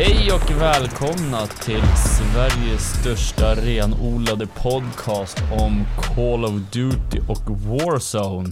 [0.00, 8.50] Hej och välkomna till Sveriges största renodlade podcast om Call of Duty och Warzone.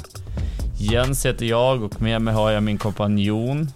[0.78, 3.70] Jens heter jag och med mig har jag min kompanjon.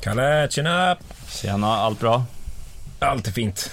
[0.00, 0.96] Kalle, tjena!
[1.28, 2.24] Tjena, allt bra?
[2.98, 3.70] Allt är fint.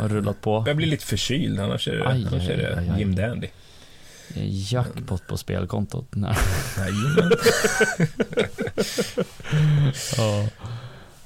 [0.00, 0.64] Har rullat på?
[0.66, 2.98] Jag blir lite förkyld, annars är det, Aj, annars är det aj, aj.
[2.98, 3.48] Jim Dandy.
[4.44, 6.08] Jackpot på spelkontot.
[6.10, 6.36] Nej.
[10.16, 10.46] Ja.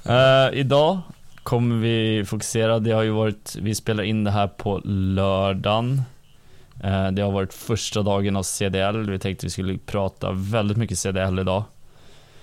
[0.03, 0.99] Eh, idag
[1.43, 6.01] kommer vi fokusera, det har ju varit, vi spelar in det här på lördagen.
[6.83, 10.99] Eh, det har varit första dagen av CDL, vi tänkte vi skulle prata väldigt mycket
[10.99, 11.63] CDL idag.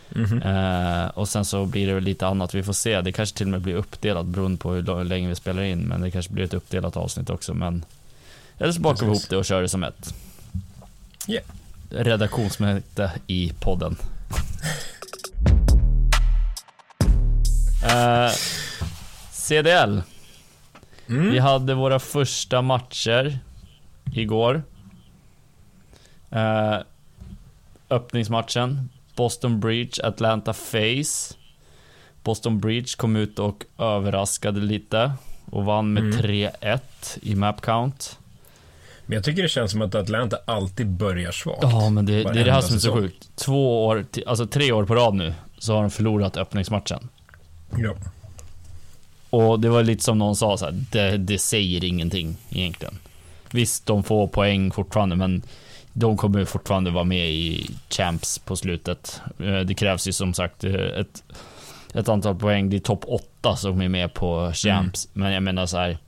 [0.09, 0.43] Mhm.
[0.43, 3.01] Eh, och sen så blir det lite annat, vi får se.
[3.01, 6.01] Det kanske till och med blir uppdelat beroende på hur länge vi spelar in, men
[6.01, 7.55] det kanske blir ett uppdelat avsnitt också.
[7.55, 7.85] Men
[8.59, 10.15] eller så bakar vi ihop det och kör det som ett.
[11.29, 11.45] Yeah.
[11.91, 13.97] Redaktionsmöte i podden.
[17.89, 18.31] Eh,
[19.33, 20.03] CDL.
[21.09, 21.31] Mm.
[21.31, 23.39] Vi hade våra första matcher
[24.15, 24.63] igår.
[26.31, 26.77] Eh,
[27.91, 28.89] öppningsmatchen.
[29.17, 31.35] Boston Breach, Atlanta Face.
[32.23, 35.13] Boston Breach kom ut och överraskade lite
[35.51, 36.19] och vann med Mm.
[36.19, 36.81] 3-1
[37.23, 38.19] i map count.
[39.07, 41.59] Men jag tycker det känns som att Atlanta alltid börjar svagt.
[41.63, 43.29] Ja, men det, det är det här som är så sjukt.
[43.37, 47.09] Två år, alltså tre år på rad nu, så har de förlorat öppningsmatchen.
[47.79, 47.95] Ja.
[49.31, 52.99] Och det var lite som någon sa så här, det, det säger ingenting egentligen.
[53.51, 55.43] Visst, de får poäng fortfarande, men
[55.93, 59.21] de kommer fortfarande vara med i Champs på slutet.
[59.39, 61.23] Eh, Det krävs ju som sagt eh, ett,
[61.95, 62.71] ett antal poäng.
[62.71, 65.99] Det är topp 8 som är med på Champs, men jag menar så här.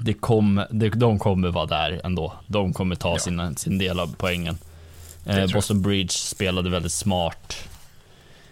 [0.00, 2.32] Det kom, det, de kommer vara där ändå.
[2.46, 3.18] De kommer ta Ja.
[3.18, 4.58] sina, sin del av poängen.
[5.26, 5.52] Eh.
[5.52, 7.56] Boston Bridge spelade väldigt smart.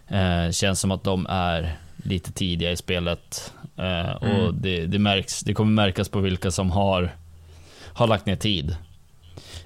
[0.08, 3.52] Eh, känns som att de är lite tidiga i spelet.
[3.77, 4.61] Eh, och Mm.
[4.61, 7.14] det, det märks, det kommer märkas på vilka som har,
[7.92, 8.77] har lagt ner tid.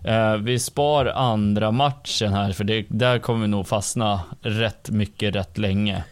[0.05, 5.35] Eh, vi spar andra matchen här, för det, där kommer vi nog fastna rätt mycket,
[5.35, 6.05] rätt länge.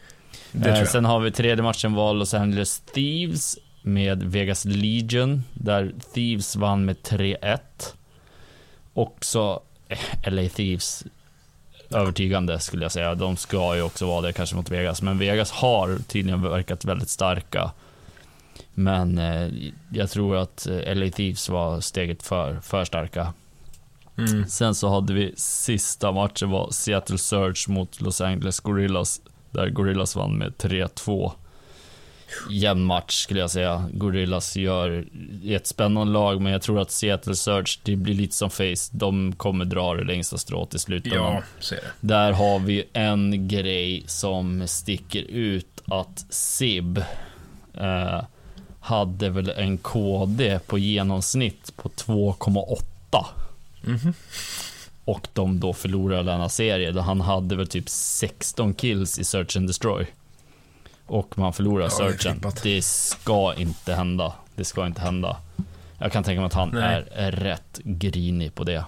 [0.65, 6.57] Eh, sen har vi tredje matchen var Los Angeles Thieves med Vegas Legion, där Thieves
[6.57, 7.59] vann med 3-1.
[8.95, 11.05] Också eh, LA Thieves
[11.91, 13.15] övertygande skulle jag säga.
[13.15, 17.09] De ska ju också vara det kanske mot Vegas, men Vegas har tydligen verkat väldigt
[17.09, 17.71] starka.
[18.75, 19.49] Men eh,
[19.93, 23.33] jag tror att eh, LA Thieves var steget för, för starka.
[24.19, 24.47] Mm.
[24.47, 29.21] Sen så hade vi sista matchen var Seattle Surge mot Los Angeles Gorillas.
[29.51, 31.33] Där Gorillas vann med 3-2.
[32.51, 33.89] Jämn match skulle jag säga.
[33.93, 35.05] Gorillas gör
[35.47, 38.89] ett spännande lag, men jag tror att Seattle Surge, det blir lite som Face.
[38.91, 41.35] De kommer dra det längsta strået i slutändan.
[41.35, 41.87] Ja, så är det.
[42.01, 46.99] Där har vi en grej som sticker ut att SIB
[47.75, 48.21] eh,
[48.81, 53.25] hade väl en KD på genomsnitt på 2,8
[53.83, 54.15] Mhm.
[55.05, 56.93] och de då förlorade denna serie.
[56.93, 60.07] Där han hade väl typ 16 kills i Search and Destroy.
[61.09, 62.33] Och man förlorar Ja, det searchen.
[62.33, 62.63] flippat.
[62.63, 64.33] Det ska inte hända.
[64.55, 65.37] Det ska inte hända.
[65.99, 68.85] Jag kan tänka mig att han är, är rätt grinig på det.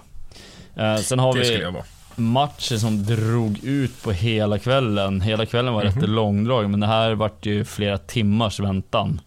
[0.75, 1.81] Eh, sen har Det vi
[2.15, 5.21] matcher som drog ut på hela kvällen.
[5.21, 5.91] Hela kvällen var Mhm.
[6.01, 9.21] rätt långdrag, men det här vart ju flera timmars väntan.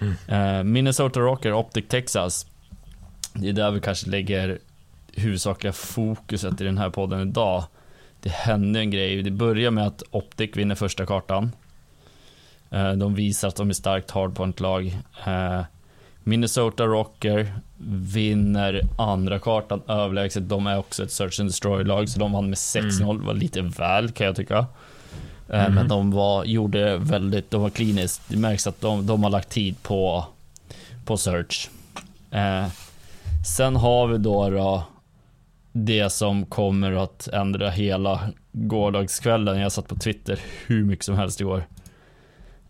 [0.00, 0.14] Mm.
[0.58, 2.46] Eh, Minnesota Rocker, Optic Texas.
[3.34, 4.58] Det är där vi kanske lägger
[5.14, 7.64] huvudsakliga fokuset i den här podden idag.
[8.20, 9.22] Det hände en grej.
[9.22, 11.52] Det börjar med att Optic vinner första kartan.
[12.70, 14.98] Eh, de visar att de är starkt hardpoint-lag.
[15.26, 15.60] Eh,
[16.24, 17.54] Minnesota Rocker
[17.88, 20.48] vinner andra kartan överlägset.
[20.48, 23.24] De är också ett Search and Destroy-lag, så de vann med 6-0.
[23.26, 24.66] var lite väl kan jag tycka.
[25.48, 25.74] Eh, Mhm.
[25.74, 28.22] Men de var, gjorde väldigt, de var kliniskt.
[28.28, 30.24] Det märks att de, de har lagt tid på,
[31.04, 31.70] på Search.
[32.30, 32.66] Eh,
[33.56, 34.82] sen har vi då, då
[35.72, 38.20] det som kommer att ändra hela
[38.52, 39.58] gårdagskvällen.
[39.60, 41.64] Jag satt på Twitter hur mycket som helst igår.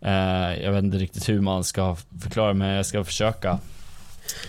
[0.01, 3.59] Eh, jag vet inte riktigt hur man ska förklara, men jag ska försöka.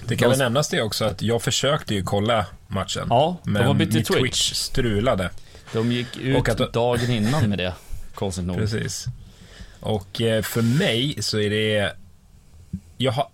[0.07, 3.07] Det kan väl nämnas det också att jag försökte ju kolla matchen.
[3.11, 4.09] Ja, men till mitt Twitch.
[4.21, 5.31] Twitch strulade.
[5.73, 7.75] De gick ut att- dagen innan med det.
[8.15, 8.57] Konstigt nog.
[8.57, 9.07] Precis.
[9.81, 11.93] Och eh, för mig så är det...
[12.97, 13.29] Jag, har,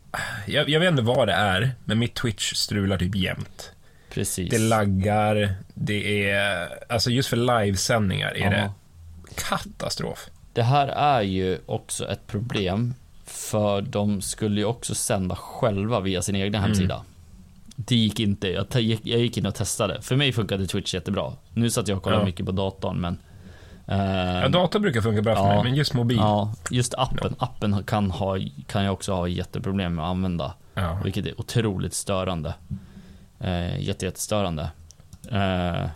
[0.47, 3.73] jag, jag vet inte vad det är, men mitt Twitch strular typ jämt.
[4.11, 4.51] Precis.
[4.51, 6.69] Det laggar, det är...
[6.93, 8.51] Alltså just för livesändningar är Ja.
[8.51, 8.71] det
[9.49, 10.27] katastrof.
[10.59, 12.95] Det här är ju också ett problem
[13.25, 17.03] för de skulle ju också sända själva via sin egna hemsida.
[17.77, 18.49] Det gick inte.
[18.49, 20.03] Jag, gick- jag gick in och testade.
[20.03, 21.33] För mig funkade Twitch jättebra.
[21.55, 22.27] Nu satt jag och kollade Ja.
[22.27, 23.19] mycket på datorn, men
[23.87, 23.97] Eh,
[24.41, 25.49] Ja, dator brukar funka bra för Ja.
[25.55, 26.17] mig, men just mobil.
[26.17, 27.35] ja, just appen.
[27.39, 30.55] Appen kan, ha, kan jag också ha jätteproblem med att använda.
[30.75, 30.99] Ja.
[31.05, 32.55] Vilket är otroligt störande.
[33.41, 34.71] Eh, jätte, jättestörande.
[35.31, 35.89] Eh,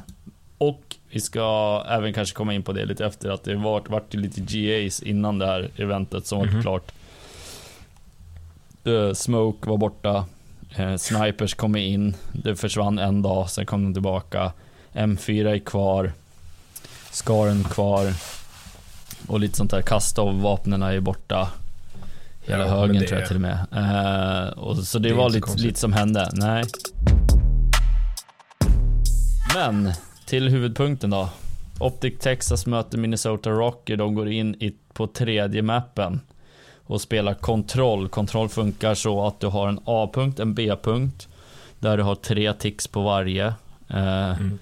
[0.68, 4.20] och vi ska även kanske komma in på det lite efter att det vart, ju
[4.20, 6.62] lite GAs innan det här eventet som var Mhm.
[6.62, 6.92] klart.
[8.84, 10.24] Eh, Smoke var borta.
[10.76, 12.14] Eh, snipers kom in.
[12.32, 14.52] Det försvann en dag, sen kom de tillbaka.
[14.92, 16.12] M4 är kvar.
[17.10, 18.12] Skaren kvar.
[19.26, 19.82] Och lite sånt där.
[19.82, 21.48] Kasta av vapnen är borta.
[22.46, 23.58] Hela Ja, högen det tror jag till och med.
[23.72, 26.30] Eh, och så det, Det var lite, lite som hände.
[26.32, 26.64] Nej.
[29.54, 29.92] Men,
[30.32, 31.28] till huvudpunkten då.
[31.80, 33.96] Optic Texas möter Minnesota Rocker.
[33.96, 36.20] De går in i, på tredje mappen
[36.84, 38.08] och spelar kontroll.
[38.08, 41.28] Kontroll funkar så att du har en A-punkt, en B-punkt.
[41.78, 43.46] Där du har tre ticks på varje.
[43.88, 44.58] Eh, Mm.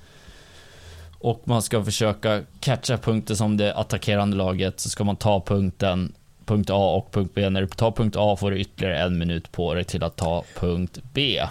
[1.18, 4.80] och man ska försöka catcha punkter som det attackerande laget.
[4.80, 6.12] Så ska man ta punkten,
[6.44, 7.50] punkt A och punkt B.
[7.50, 10.44] När du tar punkt A får du ytterligare en minut på dig till att ta
[10.54, 11.42] punkt B.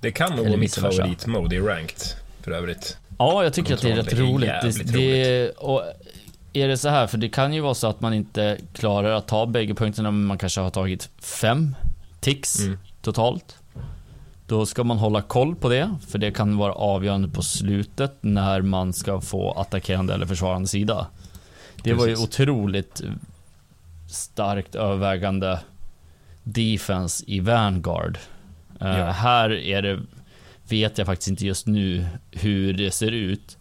[0.00, 2.00] Det kan nog vara mitt favoritmode i ranked,
[2.40, 2.96] för övrigt.
[3.20, 4.50] Ja, jag tycker att det är rätt roligt.
[4.62, 5.82] Det, det, och
[6.52, 9.28] är det så här, för det kan ju vara så att man inte klarar att
[9.28, 11.74] ta bägge punkterna, men man kanske har tagit fem
[12.20, 12.78] ticks Mm.
[13.02, 13.56] totalt.
[14.46, 18.62] Då ska man hålla koll på det, för det kan vara avgörande på slutet när
[18.62, 21.06] man ska få attackerande eller försvarande sida.
[21.82, 22.28] Det var ju Precis.
[22.28, 23.02] otroligt
[24.10, 25.58] starkt övervägande
[26.42, 28.18] defense i Vanguard.
[28.80, 29.04] Eh, Ja.
[29.10, 30.00] här är det,
[30.72, 33.56] vet jag faktiskt inte just nu hur det ser ut.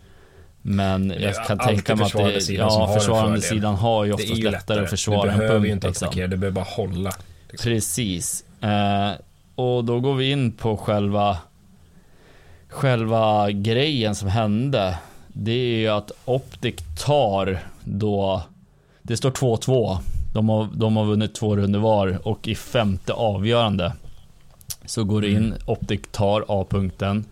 [0.61, 4.09] Men Det jag kan tänka mig att det, sidan ja, har försvarande sidan har ju
[4.09, 5.67] Det oftast ju lättare att Du försvara en behöver punkt.
[5.67, 6.07] ju inte liksom.
[6.07, 7.11] attackera, du behöver bara hålla.
[7.49, 7.71] liksom.
[7.71, 8.43] Precis.
[8.61, 9.11] Eh,
[9.55, 11.37] och då går vi in på själva
[12.69, 14.97] Själva grejen som hände.
[15.27, 16.75] Det är ju att Optic
[17.05, 18.41] tar då
[19.01, 19.97] Det står 2-2.
[20.33, 23.93] De har, de har vunnit två runder var och i femte avgörande
[24.89, 25.57] så går det in, Mm.
[25.65, 27.25] Optic tar A-punkten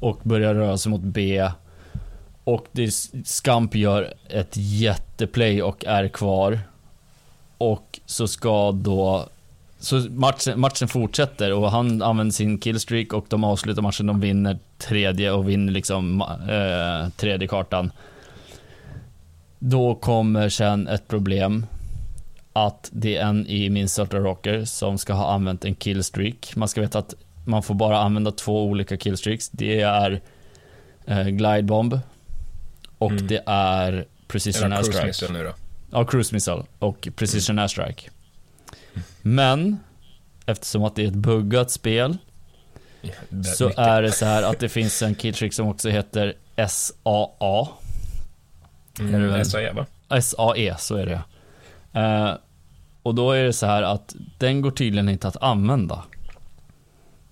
[0.00, 1.50] och börjar röra sig mot B.
[2.44, 2.90] Och det,
[3.24, 6.60] Scamp gör ett jätteplay och är kvar.
[7.58, 9.28] Och så ska då
[9.78, 14.06] så matchen, matchen fortsätter och han använder sin killstreak och de avslutar matchen.
[14.06, 17.92] De vinner tredje och vinner liksom eh, tredje kartan.
[19.58, 21.66] Då kommer sen ett problem.
[22.56, 26.52] Att det är en i Minnesota Rocker som ska ha använt en killstreak.
[26.56, 27.14] Man ska veta att
[27.44, 29.48] man får bara använda två olika killstreaks.
[29.48, 30.20] Det är
[31.06, 32.00] eh, glidebomb
[32.98, 33.26] och Mm.
[33.26, 35.06] det är precision Eller cruise airstrike.
[35.06, 35.52] missile nu då.
[35.90, 38.10] Ja, cruise missile och precision airstrike.
[39.22, 39.78] Men
[40.46, 42.16] eftersom att det är ett buggat spel
[43.02, 43.78] Ja, det- så mycket.
[43.78, 46.34] är det så här att det finns en killtrick som också heter
[46.68, 47.68] SAA.
[48.98, 49.44] är Mm?
[49.44, 49.86] SAE va?
[50.20, 51.20] SAE, så är det.
[52.00, 52.34] Eh,
[53.06, 56.02] och då är det så här att den går tydligen inte att använda.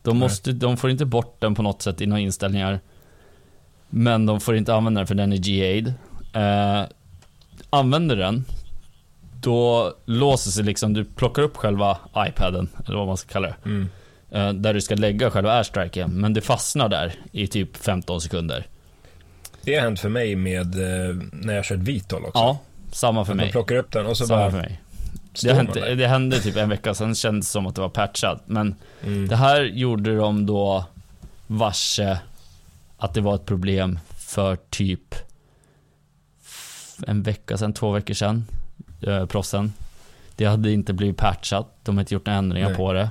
[0.02, 0.20] De, Nej.
[0.28, 2.80] måste, de får inte bort den på något sätt i några inställningar.
[3.88, 5.92] Men de får inte använda den för den är GA'd.
[6.34, 6.86] Eh,
[7.70, 8.44] använder den,
[9.40, 13.56] då låser sig liksom, du plockar upp själva iPaden, eller vad man ska kalla det.
[13.64, 13.88] Mm.
[14.30, 18.66] eh, där du ska lägga själva airstriken, men det fastnar där i typ 15 sekunder.
[19.62, 22.38] Det har hänt för mig med eh, när jag kört Vitol också.
[22.38, 22.58] Ja,
[22.92, 23.52] samma för Att Man mig.
[23.52, 24.80] plockar upp den och så Samma bara mig.
[25.42, 28.42] Det hände, det hände typ en vecka sen kändes det som att det var patchat.
[28.46, 28.74] Men
[29.04, 29.28] Mm.
[29.28, 30.84] det här gjorde de då
[31.46, 32.18] varse
[32.98, 35.14] att det var ett problem för typ
[37.06, 38.44] en vecka sedan, två veckor sedan.
[39.02, 39.72] Eh, proffsen.
[40.36, 41.76] Det hade inte blivit patchat.
[41.82, 42.76] De har inte gjort några ändringar Nej.
[42.76, 43.10] på det.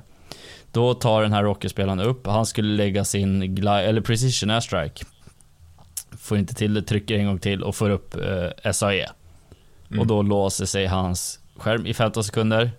[0.71, 5.05] Då tar den här Rocker-spelaren upp, han skulle lägga sin eller precision airstrike.
[6.19, 9.09] Får inte till det, trycker en gång till och får upp eh, SAE.
[9.89, 9.99] Mm.
[9.99, 12.72] Och då låser sig hans skärm i 15 sekunder.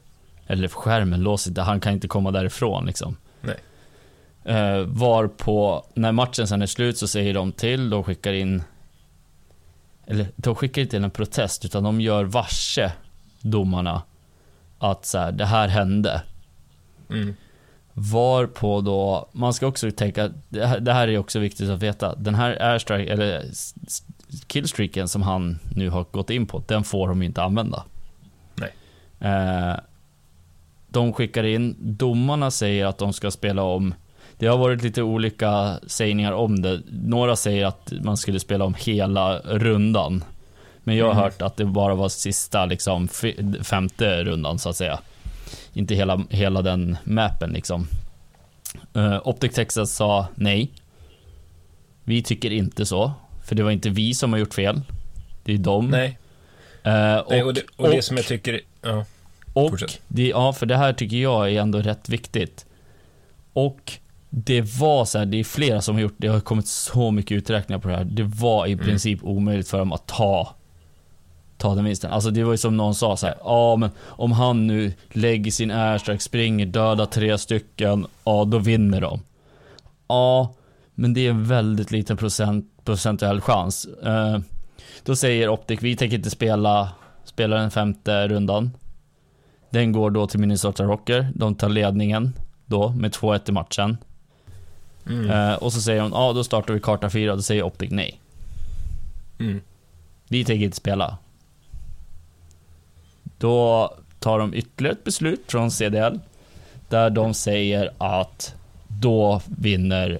[0.46, 3.16] Eller skärmen låser inte, han kan inte komma därifrån liksom.
[3.40, 3.56] Nej.
[4.44, 8.62] Eh, var på, när matchen sen är slut så säger de till, de skickar in
[10.06, 12.92] Eller de skickar inte in en protest utan de gör varse
[13.40, 14.02] domarna
[14.78, 16.22] Att så här, det här hände.
[17.10, 17.34] Mm.
[17.92, 21.82] Var på då, man ska också tänka, det här, det här är också viktigt att
[21.82, 22.14] veta.
[22.14, 23.44] Den här airstrike, eller
[24.46, 27.84] killstreaken som han nu har gått in på, den får de inte använda.
[29.24, 29.76] Eh,
[30.88, 33.94] de skickar in, domarna säger att de ska spela om.
[34.38, 36.82] Det har varit lite olika sägningar om det.
[36.90, 40.24] Några säger att man skulle spela om hela rundan.
[40.84, 41.22] Men jag har Mm.
[41.24, 43.08] hört att det bara var sista, liksom,
[43.62, 44.98] femte rundan så att säga.
[45.72, 47.86] Inte hela, hela den mappen liksom.
[48.96, 50.70] Uh, Optic Texas sa nej.
[52.04, 53.12] Vi tycker inte så.
[53.44, 54.80] För det var inte vi som har gjort fel.
[55.44, 55.90] Det är de.
[55.90, 56.18] Nej.
[56.82, 58.60] Eh, och, Nej, och, det, och, det som jag tycker...
[58.82, 59.04] Ja.
[59.54, 60.00] Och fortsätt.
[60.08, 62.66] det, ja, för det här tycker jag är ändå rätt viktigt.
[63.52, 63.92] Och
[64.30, 67.32] det var så här, det är flera som har gjort, det har kommit så mycket
[67.36, 68.04] uträkningar på det här.
[68.04, 68.84] Det var i Mm.
[68.84, 70.54] princip omöjligt för dem att ta
[71.58, 72.10] ta den vinsten.
[72.12, 75.50] Alltså det var ju som någon sa så här, ja men om han nu lägger
[75.50, 79.20] sin airstrike, springer, dödar tre stycken, ja då vinner de.
[80.08, 80.54] Ja,
[80.94, 83.84] men det är en väldigt liten procent, procentuell chans.
[83.86, 84.38] Eh,
[85.04, 86.88] då säger Optic, vi tänker inte spela,
[87.24, 88.70] spela den femte rundan.
[89.74, 92.32] Den går då till Minnesota Rocker, de tar ledningen
[92.66, 93.96] då med 2-1 i matchen.
[95.06, 95.30] Mm.
[95.30, 98.20] Eh, och så säger hon, ja då startar vi karta 4, då säger Optic nej.
[99.38, 99.60] Mm.
[100.28, 101.18] Vi tänker inte spela.
[103.38, 106.18] Då tar de ytterligare ett beslut från CDL
[106.88, 108.54] där de säger att
[108.88, 110.18] då vinner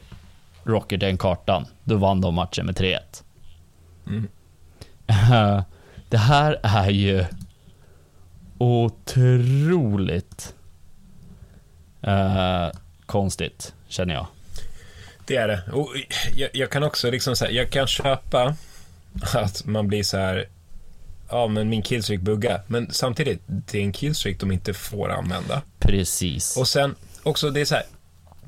[0.62, 1.66] Rocker den kartan.
[1.84, 2.98] Då vann de matchen med 3-1.
[4.06, 4.28] Mm.
[6.08, 7.24] Det här är ju
[8.58, 10.54] otroligt
[12.02, 12.68] eh,
[13.06, 14.26] konstigt, känner jag.
[15.26, 15.62] Det är det.
[15.72, 15.88] Och
[16.34, 18.56] jag, jag kan också liksom säga, jag kan köpa
[19.34, 20.48] att man blir så här.
[21.30, 22.62] Ja, men min killstreak buggar.
[22.66, 25.62] Men samtidigt, det är en killstreak de inte får använda.
[25.78, 26.56] Precis.
[26.56, 27.84] Och sen också, det är så här.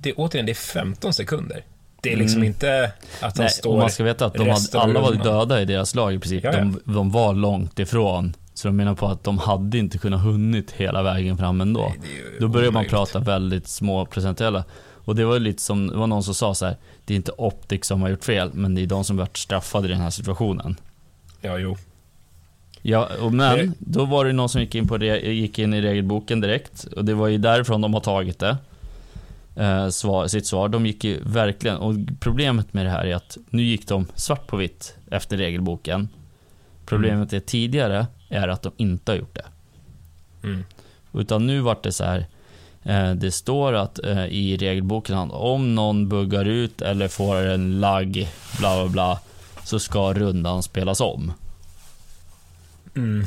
[0.00, 1.64] Det är återigen, det är 15 sekunder.
[2.00, 2.46] Det är liksom Mm.
[2.46, 5.62] inte att han Nej, står och man ska veta att de hade, alla var döda
[5.62, 6.44] i deras lag i princip.
[6.44, 6.58] Ja, ja.
[6.58, 8.34] De, de var långt ifrån.
[8.56, 11.92] Så de menar på att de hade inte kunnat hunnit hela vägen fram ändå.
[12.00, 14.64] Nej, Då börjar man prata väldigt små procentuella.
[15.04, 16.76] Och det var lite som, det var någon som sa så här.
[17.04, 19.88] Det är inte Optic som har gjort fel, men det är de som varit straffade
[19.88, 20.76] i den här situationen.
[21.40, 21.76] Ja, jo.
[22.82, 25.80] Ja, och men då var det någon som gick in, på re, gick in i
[25.80, 26.84] regelboken direkt.
[26.84, 28.56] Och det var ju därifrån de har tagit det.
[29.56, 30.68] Eh, svar, sitt svar.
[30.68, 34.46] De gick ju verkligen, och problemet med det här är att nu gick de svart
[34.46, 36.08] på vitt efter regelboken.
[36.86, 39.46] Problemet är tidigare är att de inte har gjort det.
[40.48, 40.64] Mm.
[41.12, 42.26] Utan nu vart det så här.
[42.82, 47.80] Eh, det står att eh, i regelboken att om någon buggar ut eller får en
[47.80, 48.28] lagg,
[48.58, 49.20] bla bla bla,
[49.64, 51.32] så ska rundan spelas om.
[52.96, 53.26] Mm.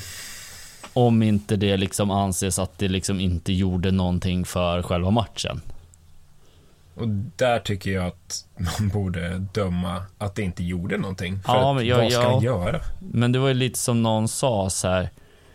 [0.93, 5.61] Om inte det liksom anses att det liksom inte gjorde någonting för själva matchen.
[6.99, 11.39] Och där tycker jag att man borde döma att det inte gjorde någonting.
[11.45, 12.79] För Ja, men jag- vad ska jag- han göra?
[12.99, 15.09] Men det var ju lite som någon sa så här.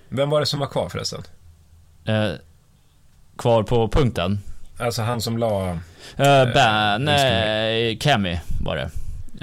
[0.08, 1.22] Vem var det som var kvar förresten?
[2.04, 2.30] Eh,
[3.38, 4.38] kvar på punkten.
[4.78, 5.68] Alltså han som la...
[6.16, 8.90] Eh, ba, Eh, Cammy var det.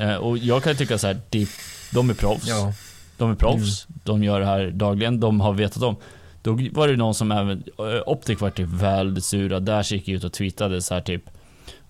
[0.03, 1.47] Eh, och jag kan tycka så här, de,
[1.93, 2.47] de är proffs.
[2.47, 2.73] Ja.
[3.17, 3.87] De är proffs.
[4.03, 5.19] De gör det här dagligen.
[5.19, 5.95] De har vetat om.
[6.41, 9.59] Då var det någon som även, eh, Optic var typ väldigt sura.
[9.59, 11.23] Där gick ut och tweetade så här typ.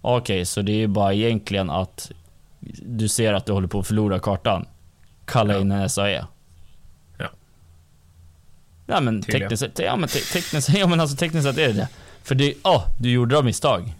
[0.01, 2.11] Okej, så det är bara egentligen att
[2.85, 4.65] du ser att du håller på att förlora kartan.
[5.25, 5.59] Kalla Ja.
[5.59, 6.25] in en SAE.
[7.17, 7.25] Ja.
[8.85, 9.41] Ja men Tydligen.
[9.49, 11.87] tekniskt sett, ja men te, tekniskt, ja men alltså tekniskt sett är det det.
[12.23, 13.93] För det, ja, du gjorde av misstag.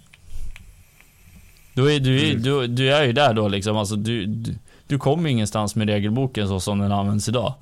[1.73, 2.41] Då är, du, är- Mm.
[2.43, 4.55] du, du är ju där då liksom, alltså du, du,
[4.87, 7.53] du kommer ingenstans med regelboken så som den används idag.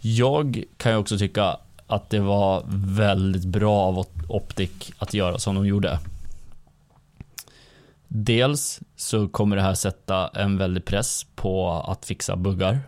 [0.00, 2.62] Jag kan ju också tycka att det var
[2.96, 5.98] väldigt bra av Optic att göra som de gjorde.
[8.16, 12.80] Dels så kommer det här sätta en väldig press på att fixa buggar.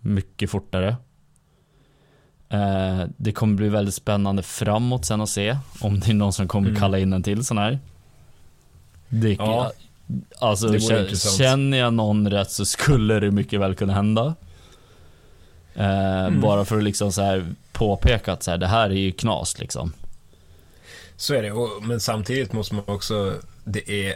[0.00, 0.96] Mycket fortare.
[2.48, 6.48] Eh, det kommer bli väldigt spännande framåt sen att se om det är någon som
[6.48, 6.80] kommer Mm.
[6.80, 7.78] kalla in en till sån här.
[9.08, 9.72] Det, Ja.
[10.38, 11.38] alltså, Det intressant.
[11.38, 14.34] känner jag någon rätt så skulle det mycket väl kunna hända.
[15.74, 16.40] Eh, Mm.
[16.40, 19.58] Bara för att liksom så här påpeka att så här, det här är ju knas
[19.58, 19.92] liksom.
[21.20, 23.34] Så är det, och, men samtidigt måste man också...
[23.64, 24.14] Det är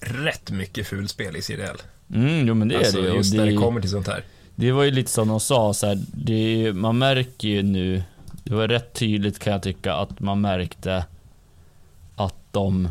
[0.00, 1.76] rätt mycket fulspel i CDL.
[2.14, 3.14] Mm, jo men det alltså, är det ju.
[3.16, 4.24] just det, när det kommer till sånt här.
[4.54, 8.02] Det var ju lite som de sa så här, det man märker ju nu,
[8.44, 11.04] det var rätt tydligt kan jag tycka att man märkte
[12.16, 12.88] att de,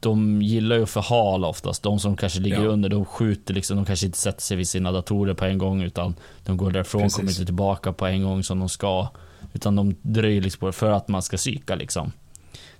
[0.00, 1.82] de gillar ju att förhala oftast.
[1.82, 2.68] De som kanske ligger Ja.
[2.68, 5.82] under, de skjuter liksom, de kanske inte sätter sig vid sina datorer på en gång
[5.82, 7.16] utan de går därifrån, Precis.
[7.16, 9.08] kommer inte tillbaka på en gång som de ska.
[9.52, 12.12] Utan de dröjer liksom för att man ska psyka liksom.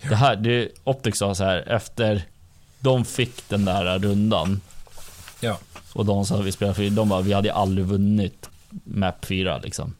[0.08, 2.22] Det här, det, Optic sa så här, efter
[2.80, 4.60] de fick den där rundan
[5.40, 5.58] Ja.
[5.92, 8.50] och de sa vi spelar för de bara, vi hade aldrig vunnit
[8.84, 9.94] Map 4 liksom.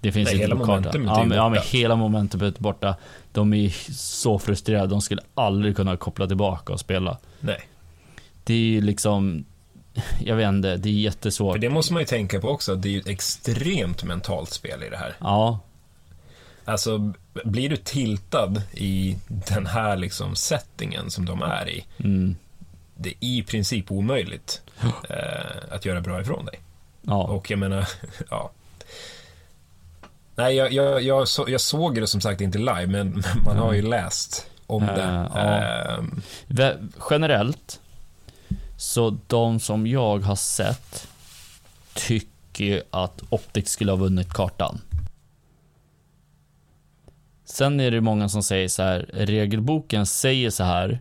[0.00, 1.04] Det finns Nej, inte hela på kartan.
[1.06, 2.94] Ja, men, ja, men hela momentumet borta.
[3.32, 7.18] De är så frustrerade, de skulle aldrig kunna koppla tillbaka och spela.
[7.40, 7.68] Nej.
[8.44, 9.44] Det är ju liksom,
[10.24, 11.60] jag vet inte, det är För jättesvårt.
[11.60, 14.88] det måste man ju tänka på också, det är ju ett extremt mentalt spel i
[14.90, 15.14] det här.
[15.20, 15.58] Ja,
[16.68, 17.12] Alltså,
[17.44, 22.36] blir du tiltad i den här liksom settingen som de är i, mm.
[22.96, 24.62] det är i princip omöjligt
[25.08, 26.60] eh, att göra bra ifrån dig.
[27.02, 27.22] Ja.
[27.22, 27.88] Och jag menar,
[28.30, 28.50] ja.
[30.34, 33.72] Nej, jag, jag, jag, så, jag såg det som sagt inte live, men man har
[33.72, 35.02] ju läst om det.
[35.02, 36.02] Eh, ja.
[36.48, 37.80] Vä- Generellt,
[38.76, 41.08] så de som jag har sett
[41.94, 44.80] tycker att Optic skulle ha vunnit kartan.
[47.50, 51.00] Sen är det många som säger så här, regelboken säger så här,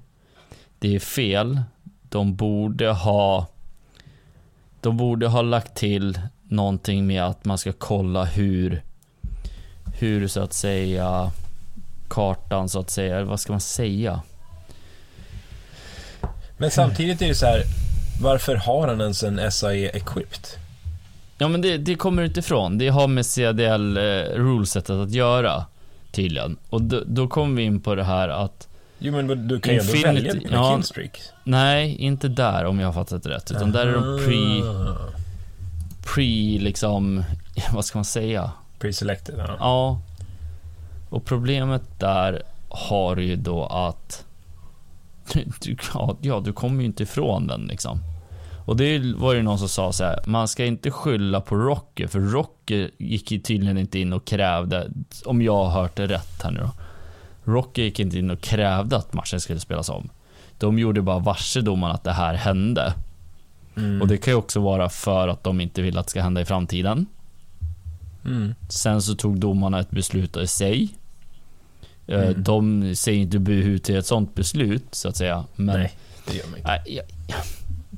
[0.80, 1.62] det är fel,
[2.10, 3.48] de borde ha
[4.82, 8.84] de borde ha lagt till någonting med att man ska kolla hur
[10.00, 11.32] hur så att säga
[12.10, 14.22] kartan så att säga, eller vad ska man säga?
[16.58, 17.64] Men samtidigt är det så här,
[18.22, 20.48] varför har han ens en SAE equipped?
[21.38, 22.78] Ja men det, det kommer du inte ifrån.
[22.78, 24.02] Det har med CDL eh,
[24.36, 25.66] rulesetet att göra
[26.18, 26.58] tydligen.
[26.70, 28.68] Och då, då kommer vi in på det här att
[29.00, 30.76] Jo men du kan ju ändå välja dina ja.
[30.76, 31.20] killstreak.
[31.44, 33.52] nej, inte där om jag har fattat det rätt.
[33.52, 34.98] Utan där är de pre, Ah.
[36.14, 37.24] pre liksom,
[37.74, 38.52] vad ska man säga?
[38.80, 39.56] Pre-selected, ja.
[39.60, 40.02] Ja.
[41.10, 44.26] Och problemet där har ju då att
[45.62, 45.78] du,
[46.22, 48.00] ja, du kommer ju inte ifrån den liksom.
[48.68, 52.08] Och det var ju någon som sa så här, man ska inte skylla på Rocky,
[52.08, 54.92] för Rocky gick ju tydligen inte in och krävde,
[55.26, 56.72] om jag har hört det rätt här nu då.
[57.52, 60.10] Rocky gick inte in och krävde att matchen skulle spelas om.
[60.58, 62.94] De gjorde bara varse domaren att det här hände.
[63.78, 64.02] Mm.
[64.02, 66.42] Och det kan ju också vara för att de inte vill att det ska hända
[66.42, 67.06] i framtiden.
[68.26, 68.56] Mm.
[68.70, 70.90] Sen så tog domarna ett beslut i sig.
[72.08, 72.44] Eh, Mm.
[72.44, 75.44] De säger inte buhu till ett sånt beslut, så att säga.
[75.56, 75.92] Men Nej,
[76.28, 76.70] det gör man inte.
[76.70, 77.06] Nej, jag,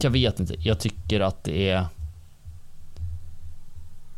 [0.03, 0.56] jag vet inte.
[0.60, 1.86] Jag tycker att det är...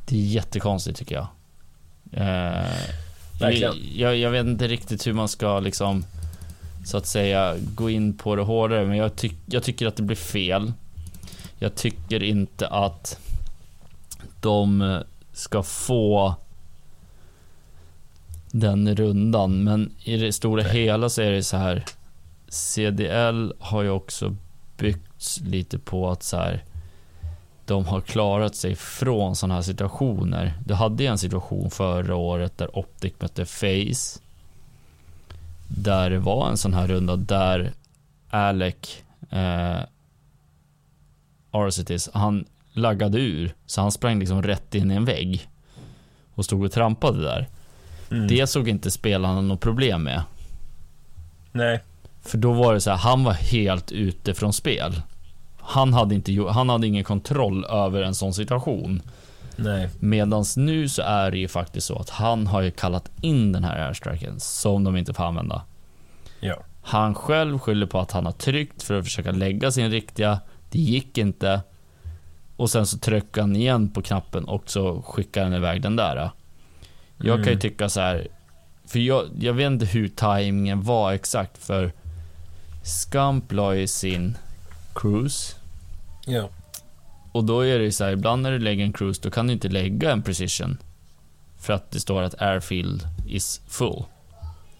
[0.05, 1.27] Det är jättekonstigt tycker jag.
[2.11, 2.67] Eh,
[3.39, 3.73] Verkligen.
[3.95, 6.05] jag, jag vet inte riktigt hur man ska liksom
[6.85, 10.03] så att säga gå in på det hårdare, men jag, tyck, jag tycker att det
[10.03, 10.73] blir fel.
[11.59, 13.19] Jag tycker inte att
[14.41, 14.99] de
[15.33, 16.35] ska få
[18.51, 20.71] den rundan, men i det stora Nej.
[20.71, 21.85] hela så är det så här.
[22.47, 24.35] CDL har ju också
[24.77, 25.10] byggts
[25.43, 26.63] lite på att så här.
[27.65, 30.53] De har klarat sig från sådana här situationer.
[30.65, 34.19] Du hade en situation förra året där Optic mötte Face.
[35.67, 37.71] Där det var en sån här runda där
[38.29, 39.79] Alec eh,
[41.51, 43.53] Arcitis, han laggade ur.
[43.65, 45.49] Så han sprang liksom rätt in i en vägg.
[46.35, 47.47] Och stod och trampade där.
[48.11, 48.27] Mm.
[48.27, 50.23] Det såg inte spelarna något problem med.
[51.51, 51.79] Nej.
[52.21, 55.01] För då var det så här, han var helt ute från spel.
[55.63, 59.01] Han hade, inte, han hade ingen kontroll över en sån situation.
[59.55, 59.89] Nej.
[59.99, 63.63] Medans nu så är det ju faktiskt så att han har ju kallat in den
[63.63, 65.61] här airstriken som de inte får använda.
[66.39, 66.55] Ja.
[66.81, 70.39] Han själv skyller på att han har tryckt för att försöka lägga sin riktiga.
[70.71, 71.61] Det gick inte.
[72.55, 76.29] Och sen så tryckte han igen på knappen och så skickade han iväg den där.
[77.17, 77.59] Jag kan ju Mm.
[77.59, 78.27] tycka så här.
[78.85, 81.91] För jag, jag vet inte hur tajmingen var exakt för
[82.83, 84.37] Scamp la ju sin
[84.95, 85.55] cruise.
[86.25, 86.49] Ja.
[87.31, 89.47] Och då är det ju så här, ibland när du lägger en cruise, då kan
[89.47, 90.77] du inte lägga en precision.
[91.57, 94.03] För att det står att airfield is full.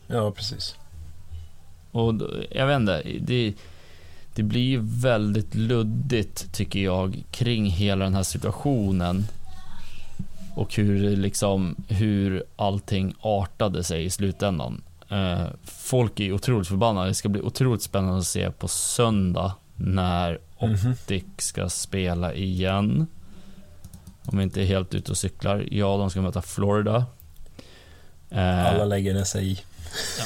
[0.08, 0.76] Ja, precis.
[1.91, 3.54] Och då, jag vet inte, det,
[4.36, 9.26] det blir ju väldigt luddigt tycker jag kring hela den här situationen.
[10.56, 14.82] Och hur liksom, hur allting artade sig i slutändan.
[15.10, 17.08] Eh, folk är ju otroligt förbannade.
[17.08, 20.91] Det ska bli otroligt spännande att se på söndag när Mhm.
[20.91, 23.08] Optic ska spela igen.
[24.26, 25.65] Om vi inte är helt ute och cyklar.
[25.72, 27.06] Ja, de ska möta Florida.
[28.30, 29.60] Eh, Alla lägger en SAI.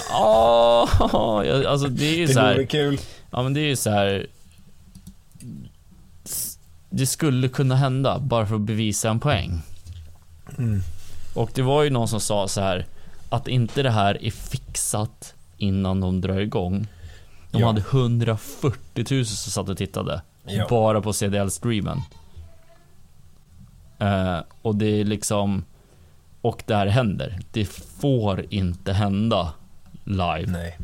[0.09, 0.89] Ja,
[1.45, 2.53] ja, alltså det är ju Det så här.
[2.53, 2.99] vore kul.
[3.31, 4.27] Ja, men det är ju så här.
[6.89, 9.61] Det skulle kunna hända bara för att bevisa en poäng.
[10.57, 10.81] Mm.
[11.33, 12.85] Och det var ju någon som sa så här
[13.29, 16.87] att inte det här är fixat innan de drar igång.
[17.55, 17.67] De Ja.
[17.67, 20.21] hade 140 000 som satt och tittade.
[20.45, 20.67] Ja.
[20.69, 22.01] Bara på CDL-streamen.
[23.99, 25.65] Eh, och det är liksom...
[26.41, 27.39] Och det här händer.
[27.51, 27.65] Det
[28.01, 29.53] får inte hända
[30.03, 30.45] live.
[30.47, 30.77] Nej.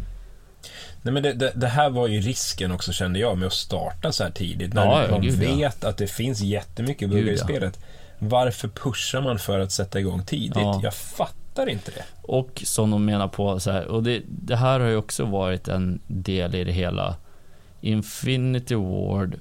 [1.01, 4.11] Nej men det, det, det här var ju risken också kände jag med att starta
[4.11, 4.73] så här tidigt.
[4.73, 5.55] När Ja, ja, man gud, ja.
[5.55, 7.43] vet att det finns jättemycket Gud, buggar i ja.
[7.43, 7.79] spelet.
[8.19, 10.55] Varför pushar man för att sätta igång tidigt?
[10.55, 10.79] Ja.
[10.83, 12.03] Jag fattar inte det.
[12.21, 15.67] Och som de menar på så här, och det, det här har ju också varit
[15.67, 17.15] en del i det hela.
[17.81, 19.35] Infinity Ward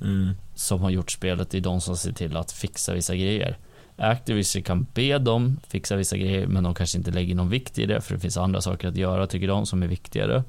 [0.00, 0.30] Mm.
[0.54, 3.58] som har gjort spelet är de som ser till att fixa vissa grejer.
[3.96, 7.86] Activision kan be dem fixa vissa grejer, men de kanske inte lägger någon vikt i
[7.86, 10.44] det, för det finns andra saker att göra, tycker de, som är viktigare.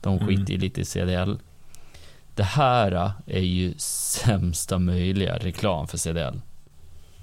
[0.00, 0.26] De Mm.
[0.26, 1.34] skiter ju lite i CDL.
[2.34, 6.40] Det här är ju sämsta möjliga reklam för CDL.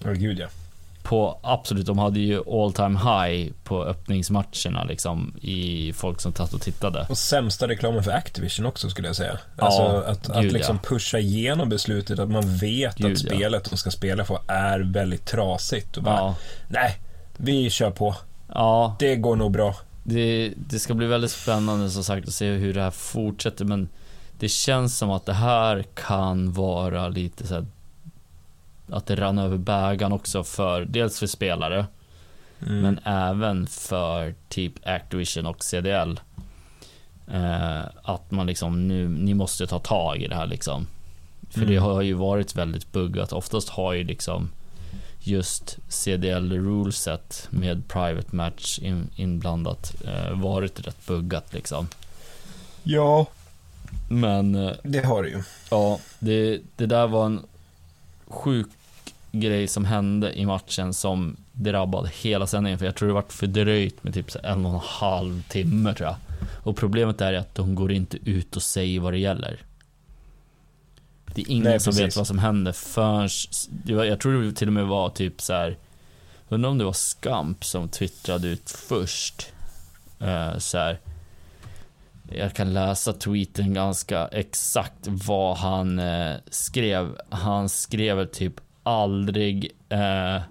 [0.03, 0.47] Ja, gud ja.
[1.07, 6.53] På absolut, de hade ju all time high på öppningsmatcherna liksom i folk som satt
[6.53, 7.05] och tittade.
[7.09, 9.39] Och sämsta reklamen för Activision också skulle jag säga.
[9.57, 10.89] Ja, Alltså att, att gud, liksom ja.
[10.89, 13.29] pusha igenom beslutet att man vet Gud, att ja.
[13.29, 15.97] spelet de ska spela på är väldigt trasigt.
[15.97, 16.35] Och bara, Ja,
[16.67, 16.95] nej,
[17.37, 18.15] vi kör på.
[18.53, 19.75] ja Det går nog bra.
[20.03, 23.89] det, det ska bli väldigt spännande som sagt att se hur det här fortsätter men
[24.39, 27.65] det känns som att det här kan vara lite så här
[28.89, 31.85] att det rann över bägaren också för dels för spelare
[32.61, 32.79] Mm.
[32.81, 36.19] men även för typ Activision och CDL.
[37.31, 40.87] Eh, att man liksom nu, ni måste ta tag i det här liksom.
[41.49, 41.83] För det Mm.
[41.83, 43.33] har ju varit väldigt buggat.
[43.33, 44.49] Oftast har ju liksom
[45.19, 51.87] just CDL ruleset med private match in, inblandat eh, varit rätt buggat liksom.
[52.83, 53.25] Ja,
[54.09, 55.43] Men eh, det har det ju.
[55.71, 57.41] ja, det, det där var en
[58.27, 58.67] sjuk
[59.31, 62.79] grej som hände i matchen som drabbade hela sändningen.
[62.79, 66.15] För jag tror det vart fördröjt med typ en och en halv timme tror jag.
[66.63, 69.61] Och problemet är att de går inte ut och säger vad det gäller.
[71.25, 73.29] Det är ingen Nej, som vet vad som händer förrän,
[74.07, 75.77] jag tror det till och med var typ så här.
[76.49, 79.47] Undrar om det var Skamp som twittrade ut först.
[80.21, 80.99] Uh, så här.
[82.31, 87.17] Jag kan läsa tweeten ganska exakt vad han eh, skrev.
[87.29, 90.41] Han skrev typ aldrig eh,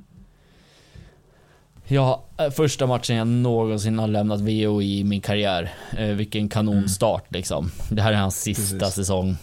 [1.89, 5.75] Ja, eh, första matchen jag någonsin har lämnat VO i min karriär.
[5.97, 7.71] Eh, vilken kanonstart liksom.
[7.91, 8.95] Det här är hans sista Precis.
[8.95, 9.37] säsong.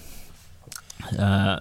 [1.19, 1.56] Eh,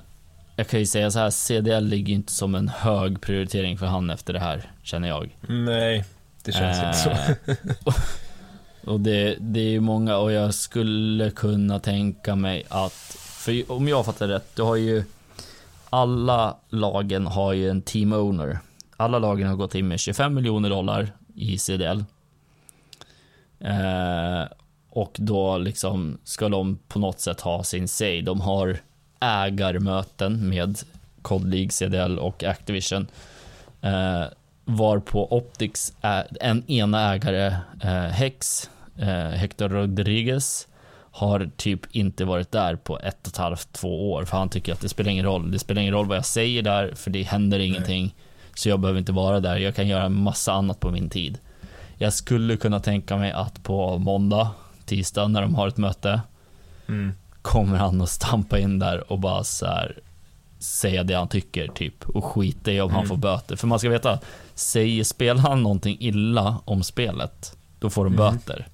[0.57, 4.11] jag kan ju säga så här, CDL ligger inte som en hög prioritering för han
[4.11, 5.37] efter det här, känner jag.
[5.49, 6.05] Nej,
[6.45, 7.11] det känns inte så.
[8.85, 13.89] Och det, det är ju många och jag skulle kunna tänka mig att, för om
[13.89, 15.05] jag fattar rätt, du har ju
[15.91, 18.59] alla lagen har ju en team owner.
[18.97, 22.05] Alla lagen har gått in med 25 miljoner dollar i CDL.
[23.61, 24.45] Eh,
[24.91, 28.21] och då liksom ska de på något sätt ha sin say.
[28.21, 28.79] De har
[29.21, 30.79] ägarmöten med
[31.23, 33.07] COD League, CDL och Activision.
[33.81, 34.25] Eh,
[34.65, 35.93] varpå Optics,
[36.41, 40.69] en ena ägare, eh, Hex, eh, Hector Rodriguez,
[41.15, 44.25] har typ inte varit där på ett och ett halvt, två år.
[44.25, 45.51] För han tycker att det spelar ingen roll.
[45.51, 48.15] Det spelar ingen roll vad jag säger där, för det händer ingenting.
[48.55, 49.57] Så jag behöver inte vara där.
[49.57, 51.39] Jag kan göra en massa annat på min tid.
[51.99, 54.51] Jag skulle kunna tänka mig att på måndag,
[54.85, 56.21] tisdag, när de har ett möte,
[56.89, 57.13] Mm.
[57.43, 59.99] kommer han att stampa in där och bara så här
[60.59, 63.09] säga det han tycker typ och skita i om han Mm.
[63.09, 63.57] får böter.
[63.57, 64.19] För man ska veta,
[64.63, 68.35] säger spelar han någonting illa om spelet, då får de Mm.
[68.35, 68.69] böter.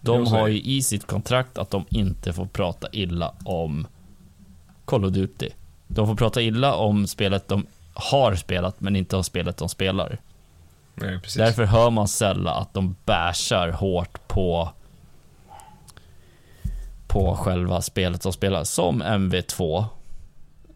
[0.00, 3.86] De har ju i sitt kontrakt att de inte får prata illa om
[4.84, 5.48] Call of Duty.
[5.86, 10.18] De får prata illa om spelet de har spelat, men inte om spelet de spelar.
[10.94, 11.20] Nej.
[11.36, 14.70] Därför hör man sällan att de bashar hårt på
[17.06, 18.64] på själva spelet de spelar.
[18.64, 19.84] Som MV2.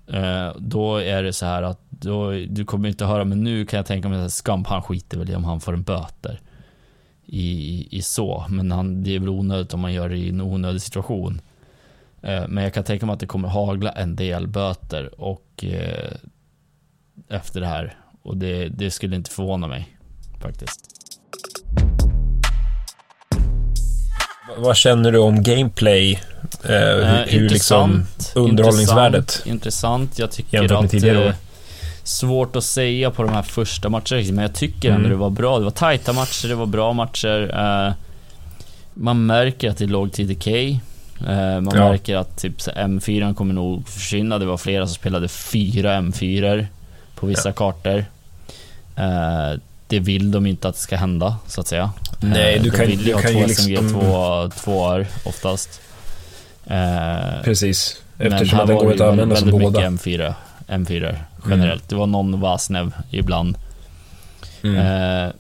[0.07, 3.77] Eh, då är det så här att då, du kommer inte höra, men nu kan
[3.77, 6.41] jag tänka mig att Scamp, han skiter väl i om han får en böter.
[7.27, 10.41] I, i så, men han, det är väl onödigt om man gör det i en
[10.41, 11.41] onödig situation.
[12.23, 16.13] Eh, men jag kan tänka mig att det kommer hagla en del böter och eh,
[17.29, 17.97] efter det här.
[18.23, 19.97] Och det, det skulle inte förvåna mig
[20.41, 20.81] faktiskt.
[24.57, 26.13] Vad känner du om gameplay?
[26.65, 30.19] Eh, hur, hur liksom intressant, underhållningsvärdet Intressant, intressant.
[30.19, 31.35] Jag tycker att tidigare eh, år?
[32.09, 35.11] Svårt att säga på de här första matcherna, men jag tycker ändå Mm.
[35.11, 35.59] det var bra.
[35.59, 37.55] Det var tajta matcher, det var bra matcher.
[37.59, 37.93] Eh,
[38.95, 40.47] man märker att det är låg TDK.
[41.29, 41.89] Eh, man Ja.
[41.91, 44.39] märker att typ så M4 kommer nog försvinna.
[44.39, 46.67] Det var flera som spelade fyra M4
[47.15, 48.05] på vissa kartor.
[48.97, 51.91] Eh, det vill de inte att det ska hända, så att säga.
[52.21, 55.81] Nej, du de kan- vill du ha kan två ju SMG, liksom- två, tvåor oftast.
[57.45, 58.03] Precis.
[58.17, 59.91] men Eftersom här att den var går det att använda som väldigt båda.
[59.91, 60.35] mycket M4,
[60.69, 61.17] M4
[61.51, 61.89] generellt.
[61.89, 63.57] Det var någon Vasnev ibland.
[64.63, 64.77] Mm.
[65.27, 65.33] Eh,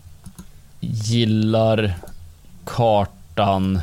[0.80, 1.94] gillar
[2.64, 3.80] kartan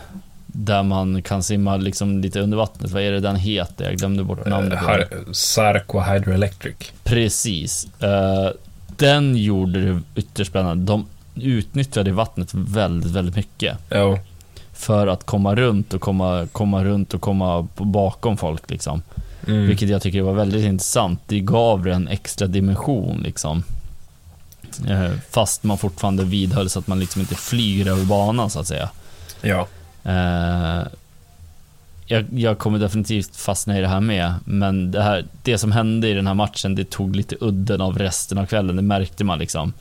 [0.48, 2.92] där man kan simma liksom lite under vattnet.
[2.92, 3.86] Vad är det den heter?
[3.86, 4.80] Jag glömde bort namnet.
[4.80, 5.08] på den.
[5.26, 6.76] Har- Sarko Hydroelectric.
[7.04, 7.88] Precis.
[8.02, 8.50] Eh,
[8.98, 10.86] den gjorde det ytterst spännande.
[10.86, 13.78] De utnyttjade vattnet väldigt, väldigt mycket.
[13.90, 14.20] Ja.
[14.74, 19.02] För att komma runt och komma, komma runt och komma bakom folk liksom.
[19.48, 19.68] Mm.
[19.68, 21.20] Vilket jag tycker var väldigt intressant.
[21.28, 23.64] Det gav det en extra dimension liksom.
[24.90, 28.68] Eh, Fast man fortfarande vidhöll så att man liksom inte flyger över banan så att
[28.68, 28.90] säga.
[29.42, 29.68] Ja.
[30.04, 30.88] Eh,
[32.08, 36.08] jag, jag kommer definitivt fastna i det här med, men det, här, det som hände
[36.08, 39.40] i den här matchen, det tog lite udden av resten av kvällen, det märkte man
[39.40, 39.74] liksom.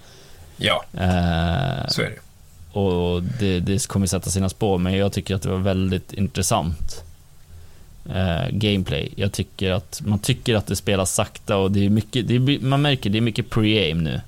[0.57, 2.19] Ja, Eh, så är det.
[2.81, 7.03] och det, det kommer sätta sina spår, men jag tycker att det var väldigt intressant
[8.11, 9.13] eh, gameplay.
[9.17, 12.65] Jag tycker att man tycker att det spelas sakta och det är mycket, det är,
[12.65, 14.21] man märker det är mycket pre-aim nu.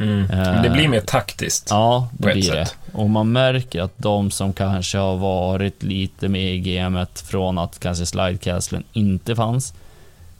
[0.00, 0.26] Mm.
[0.26, 1.66] Men det blir mer taktiskt.
[1.70, 2.68] Ja, det blir det.
[2.92, 7.78] Och man märker att de som kanske har varit lite med i gamet från att
[7.78, 9.74] kanske slidecastlen inte fanns,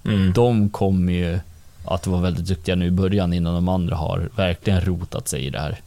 [0.05, 0.33] Mm.
[0.33, 1.39] de kommer ju
[1.85, 5.51] att vara väldigt duktiga nu i början innan de andra har verkligen rotat sig i
[5.51, 5.81] det här.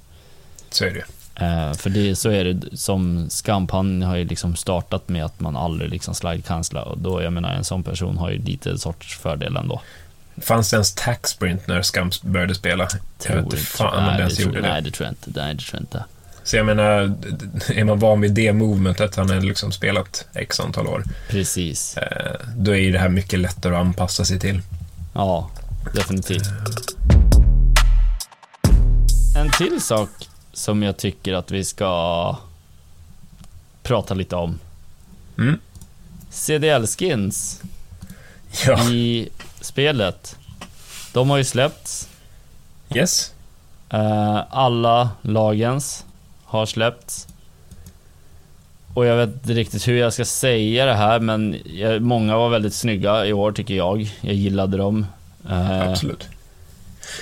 [0.70, 1.04] Så är det.
[1.41, 5.39] Eh, för det, så är det som Scamp, han har ju liksom startat med att
[5.39, 9.17] man aldrig liksom slide-cancela och då, jag menar en sån person har ju lite sorts
[9.17, 9.82] fördel ändå.
[10.41, 12.88] Fanns det ens taxsprint när Scumps började spela?
[13.27, 14.67] Jag vet inte fan om nej, det ens tror- gjorde det.
[14.69, 15.39] Nej, det tror jag inte.
[15.41, 16.04] Nej, det tror jag inte.
[16.43, 17.13] Så jag menar,
[17.73, 21.97] är man van vid det movementet, han har liksom spelat x antal år, Precis.
[21.97, 24.62] eh, då är ju det här mycket lättare att anpassa sig till.
[25.13, 25.49] Ja,
[25.95, 26.43] definitivt.
[29.38, 30.10] En till sak
[30.54, 32.36] som jag tycker att vi ska
[33.84, 34.60] prata lite om.
[35.38, 35.60] Mm.
[36.30, 37.62] CDL-skins
[38.66, 39.30] Ja, i
[39.62, 40.36] spelet.
[41.14, 42.10] De har ju släppts.
[42.96, 43.34] yes.
[43.90, 46.06] Eh, alla lagens
[46.44, 47.28] har släppts.
[48.94, 51.58] Och jag vet inte riktigt hur jag ska säga det här, men
[52.00, 54.12] många var väldigt snygga i år tycker jag.
[54.22, 55.06] Jag gillade dem.
[55.50, 56.28] Eh, Absolut.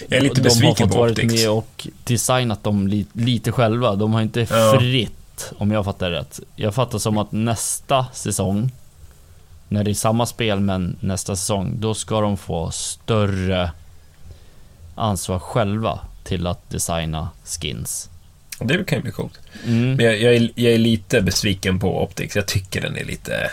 [0.08, 1.34] Jag är lite de besviken har fått på varit Optics.
[1.34, 3.96] med och designat dem li, lite själva.
[3.96, 4.76] De har inte Ja.
[4.80, 6.40] fritt, om jag fattar rätt.
[6.56, 8.72] Jag fattar som att nästa säsong,
[9.68, 13.72] när det är samma spel men nästa säsong, då ska de få större
[14.96, 18.10] ansvar själva till att designa skins.
[18.60, 19.40] Det kan ju bli coolt.
[19.66, 19.94] Mm.
[19.96, 22.36] Men jag, jag, är, jag är lite besviken på Optics.
[22.36, 23.52] Jag tycker den är lite...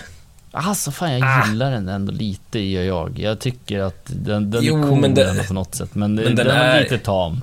[0.58, 1.46] Alltså fan, jag Ah.
[1.48, 3.18] gillar den ändå lite, gör jag.
[3.18, 6.24] Jag tycker att den, den Jo, är cool men ändå på något sätt, men, men
[6.24, 7.40] den, den den är lite tam.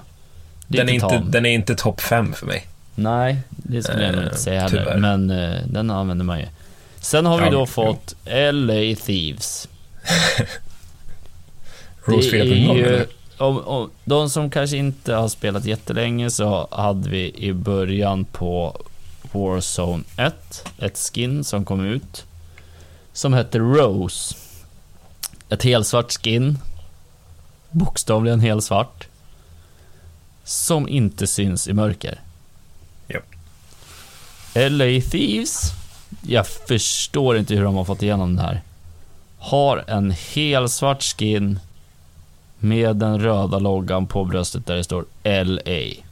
[0.67, 1.31] Lite Den är, inte, tam.
[1.31, 2.67] den är inte topp fem för mig.
[2.95, 4.97] Nej, det skulle jag nog Eh, inte säga heller, tyvärr.
[4.97, 6.45] men eh, den använder man ju.
[6.97, 7.65] Sen har vi Ja, då jo.
[7.65, 8.15] fått
[8.53, 9.67] LA Thieves.
[12.05, 13.05] Det är 4.0 ju,
[13.37, 18.81] om, om, de som kanske inte har spelat jättelänge så hade vi i början på
[19.31, 22.23] Warzone 1 ett skin som kom ut
[23.13, 24.35] som hette Rose.
[25.49, 26.59] Ett helsvart skin.
[27.71, 29.07] Bokstavligen helsvart.
[30.43, 32.19] Som inte syns i mörker.
[33.07, 33.35] Japp.
[34.53, 35.71] LA Thieves.
[36.21, 38.61] Jag förstår inte hur de har fått igenom det här.
[39.37, 41.59] Har en helsvart skin
[42.59, 46.03] med den röda loggan på bröstet där det står LA.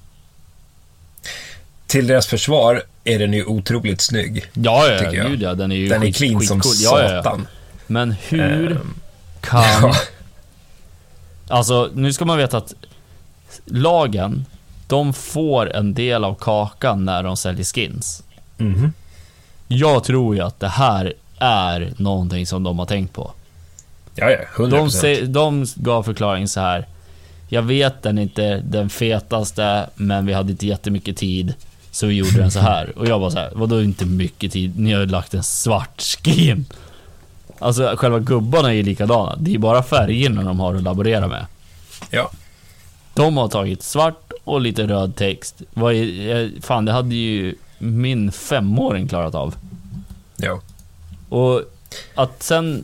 [1.92, 4.46] Till deras försvar är den ju otroligt snygg.
[4.54, 5.28] Ja, ja, Tycker jag.
[5.30, 6.74] gud ja, den är ju Den är skit- clean som skitcool.
[7.00, 7.24] Ja, ja, ja.
[7.24, 7.48] satan.
[7.88, 8.94] Men hur Ehm,
[9.42, 9.64] kan...
[9.82, 9.94] ja.
[11.48, 12.74] Alltså, nu ska man veta att
[13.66, 14.46] lagen,
[14.88, 18.24] de får en del av kakan när de säljer skins.
[18.58, 18.94] Mhm.
[19.68, 23.32] Jag tror ju att det här är någonting som de har tänkt på.
[24.16, 26.88] Ja, ja, 100 De, se, de gav förklaring så här.
[27.50, 31.54] Jag vet den är inte den fetaste, men vi hade inte jättemycket tid.
[31.92, 32.98] Så vi gjorde den så här.
[32.98, 34.80] Och jag var så här, vadå inte mycket tid?
[34.80, 36.66] Ni har ju lagt en svart skin.
[37.60, 39.36] Alltså själva gubbarna är ju likadana.
[39.40, 41.46] Det är bara färgerna de har att laborera med.
[42.10, 42.32] Ja.
[43.14, 45.62] De har tagit svart och lite röd text.
[45.74, 49.56] Vad är, eh, fan, det hade ju min femåring klarat av.
[50.38, 50.62] Ja.
[51.30, 51.62] Och
[52.16, 52.84] att sen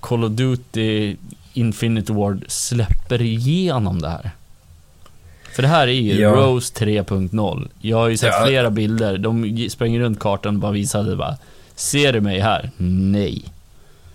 [0.00, 1.16] Call of Duty
[1.52, 4.30] Infinity Ward släpper igenom det här.
[5.54, 6.30] För det här är ju Ja.
[6.30, 7.68] Rose 3.0.
[7.80, 8.46] Jag har ju sett Ja.
[8.46, 9.18] flera bilder.
[9.18, 11.36] De spränger runt kartan och bara visade bara.
[11.74, 12.70] Ser du mig här?
[12.76, 13.44] Nej.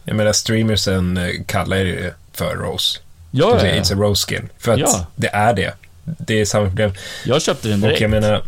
[0.03, 2.99] Jag menar, streamersen eh, kallar det för Rose.
[3.31, 3.81] Ja, ja, säger ja.
[3.81, 4.49] It's a Rose skin.
[4.57, 5.05] För att Ja.
[5.15, 5.73] det är det.
[6.03, 6.91] Det är samma problem.
[7.25, 8.01] Jag köpte den Och direkt.
[8.01, 8.43] jag menar,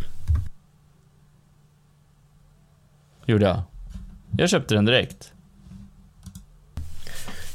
[3.26, 3.62] Gjorde jag.
[4.38, 5.32] Jag köpte den direkt.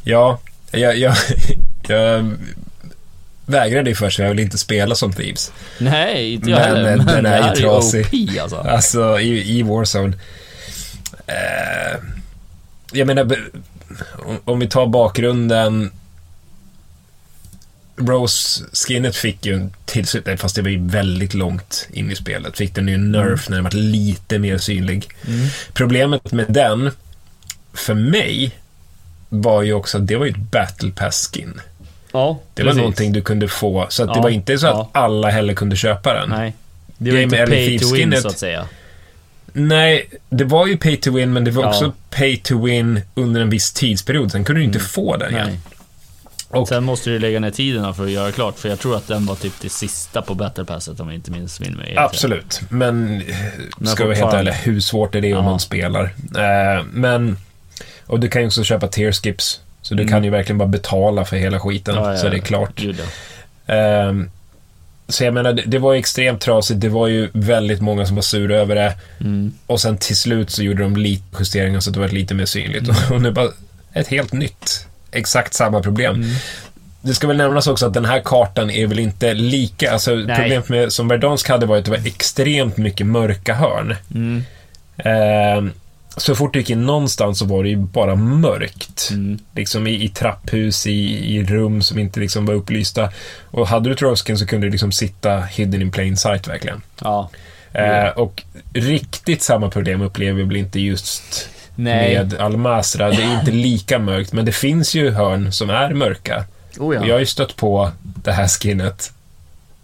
[0.03, 0.39] ja,
[0.71, 1.15] jag, jag,
[1.87, 2.35] jag
[3.47, 5.51] vägrade ju först, för jag vill inte spela som Thieves.
[5.77, 6.97] Nej, inte jag Men, heller.
[6.97, 8.05] Men den är ju trasig.
[8.05, 8.55] OP alltså.
[8.55, 10.13] Alltså, i, i Warzone.
[11.27, 11.99] Eh,
[12.91, 13.37] jag menar,
[14.45, 15.91] om, vi tar bakgrunden.
[17.95, 22.57] Rose-skinnet fick ju en tillslut, fast det var ju väldigt långt in i spelet.
[22.57, 25.09] Fick den ju en nerf när den var lite mer synlig.
[25.27, 25.47] Mm.
[25.73, 26.91] Problemet med den,
[27.73, 28.51] för mig,
[29.29, 31.61] var ju också att det var ju ett battle pass-skin.
[32.17, 32.77] Ja, Det var precis.
[32.77, 34.89] någonting du kunde få, så att det Ja, var inte så att ja.
[35.01, 36.29] alla heller kunde köpa den.
[36.29, 36.53] Nej.
[36.97, 38.65] Det var Game inte pay to win så att säga.
[39.53, 41.69] Nej, det var ju pay to win, men det var Ja.
[41.69, 44.31] också pay to win under en viss tidsperiod.
[44.31, 45.57] Sen kunde du inte få den igen.
[46.49, 49.07] Och- Sen måste du lägga ner tiden för att göra klart, för jag tror att
[49.07, 51.93] den var typ det sista på Battle Passet om jag inte minns min mig.
[51.97, 53.23] Absolut, men,
[53.77, 55.49] Men ska vi vara helt hur svårt är det om Ja.
[55.49, 56.03] man spelar?
[56.37, 57.37] Eh, men,
[58.05, 59.59] och du kan ju också köpa tier skips.
[59.87, 60.11] Så du Mm.
[60.11, 62.81] kan ju verkligen bara betala för hela skiten, Ja, ja, så det är klart.
[63.67, 64.29] Ehm,
[65.07, 66.81] så jag menar, det, var ju extremt trasigt.
[66.81, 68.93] Det var ju väldigt många som var sura över det.
[69.21, 69.53] Mm.
[69.65, 72.45] Och sen till slut så gjorde de lite justeringar så att det var lite mer
[72.45, 72.83] synligt.
[72.89, 72.95] Mm.
[73.11, 73.49] Och nu bara
[73.93, 76.15] ett helt nytt, exakt samma problem.
[76.15, 76.29] Mm.
[77.01, 80.69] Det ska väl nämnas också att den här kartan är väl inte lika, alltså problemet
[80.69, 83.95] med, som Verdansk hade var att det var extremt mycket mörka hörn.
[84.15, 84.43] Mm.
[86.17, 89.09] Så fort du gick in någonstans så var det ju bara mörkt.
[89.11, 89.39] Mm.
[89.55, 93.09] Liksom i, i trapphus, i, i rum som inte liksom var upplysta.
[93.51, 96.81] Och hade du Troskin så kunde du liksom sitta hidden in plain sight verkligen.
[97.01, 97.29] Ja.
[97.73, 102.15] Eh, och riktigt samma problem upplever vi väl inte just Nej.
[102.15, 103.09] med Almasra.
[103.09, 106.45] Det är inte lika mörkt, men det finns ju hörn som är mörka.
[106.79, 107.05] Oh, ja.
[107.05, 109.11] Jag har ju stött på det här skinnet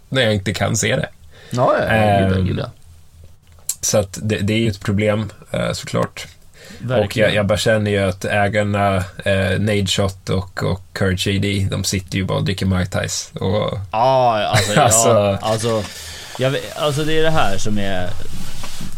[0.08, 1.08] när jag inte kan se det.
[1.50, 2.38] Ja, ja, ja.
[2.58, 2.70] Ja.
[3.84, 5.66] Så att det, det är ju ett problem såklart.
[5.68, 6.26] Eh, såklart.
[6.84, 7.28] Och Verkligen.
[7.28, 12.16] jag, jag bara känner ju att ägarna, eh, Nadeshot och, och Courage AD, de sitter
[12.18, 13.30] ju bara och dricker Mai Tais.
[13.34, 15.82] Och, Ja, alltså, Alltså- ja, alltså,
[16.38, 18.08] jag, alltså det är det här som är...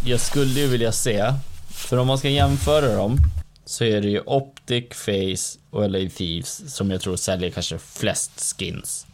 [0.04, 1.32] Jag skulle ju vilja se,
[1.70, 3.18] för om man ska jämföra dem,
[3.64, 8.54] så är det ju Optic, Face och LA Thieves som jag tror säljer kanske flest
[8.58, 9.06] skins.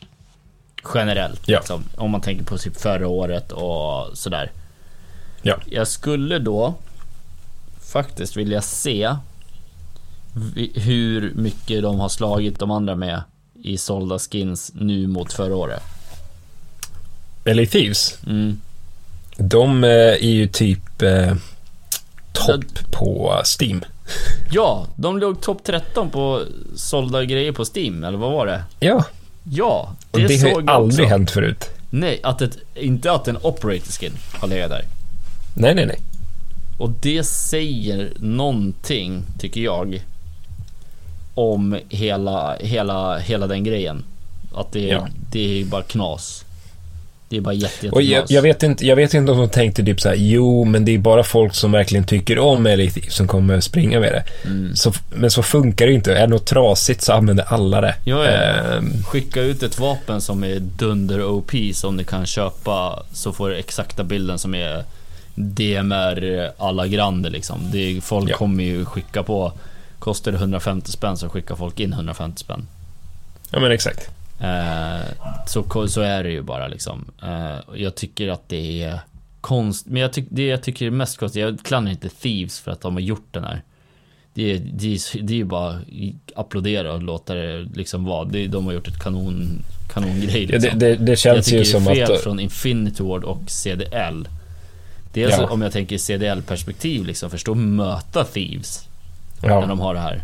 [0.94, 1.58] Generellt, Ja.
[1.58, 4.50] liksom, om man tänker på typ förra året och sådär.
[5.42, 5.57] Ja.
[5.66, 6.74] Jag skulle då
[7.81, 9.16] faktiskt vilja se
[10.74, 13.22] hur mycket de har slagit de andra med
[13.62, 15.83] i sålda skins nu mot förra året.
[17.44, 18.61] LA Thieves, Mm.
[19.37, 21.35] de eh, är ju typ eh,
[22.33, 23.85] topp på Steam.
[24.50, 26.42] Ja, de låg topp 13 på
[26.76, 28.62] sålda grejer på Steam, eller vad var det?
[28.81, 29.05] Ja,
[29.50, 31.11] Ja, och det, det, har ju aldrig också.
[31.14, 31.70] hänt förut.
[31.90, 34.85] Nej, att ett, inte att en operator skin har legat där.
[35.55, 35.99] Nej, nej, nej.
[36.79, 40.03] Och det säger någonting, tycker jag,
[41.35, 44.05] om hela, hela, hela den grejen.
[44.55, 45.09] Att det, Ja.
[45.33, 46.45] det är bara knas.
[47.29, 49.85] Det är bara jätte, Och jag, jag, vet inte, jag vet inte om de tänkte
[49.85, 53.15] typ så här, jo, men det är bara folk som verkligen tycker om LA Thieves
[53.15, 54.49] som kommer springa med det.
[54.49, 54.77] Mm.
[54.77, 56.15] Så, men så funkar det ju inte.
[56.15, 57.95] Är det något trasigt så använder alla det.
[58.05, 58.27] Ja.
[58.27, 63.51] Ehm, Skicka ut ett vapen som är dunder OP som ni kan köpa så får
[63.51, 64.85] du exakta bilden som är
[65.35, 67.61] DMR alla grande liksom.
[67.73, 68.37] Det är, folk Ja.
[68.37, 69.53] kommer ju skicka på
[69.99, 72.66] Kostar det 150 spänn så skickar folk in 150 spänn.
[73.51, 74.11] ja, men exakt.
[74.40, 75.01] Eh,
[75.47, 77.05] så, så är det ju bara liksom.
[77.23, 78.99] Eh, jag tycker att det är
[79.40, 82.71] konst, men jag tyck, det jag tycker är mest konstigt, jag klandrar inte Thieves för
[82.73, 83.62] att de har gjort den här.
[84.35, 85.81] Det är, det det är ju bara
[86.35, 88.25] applådera och låta det liksom vara.
[88.25, 90.79] Det, de har gjort ett kanon, kanongrej Ja, liksom.
[90.79, 92.21] det, det, det jag känns tycker ju det är som fel att...
[92.21, 94.29] från Infinity Ward och CDL.
[95.12, 95.46] Dels Ja.
[95.51, 98.88] om jag tänker CDL-perspektiv liksom, förstå möta Thieves
[99.42, 100.22] när Ja, de har det här.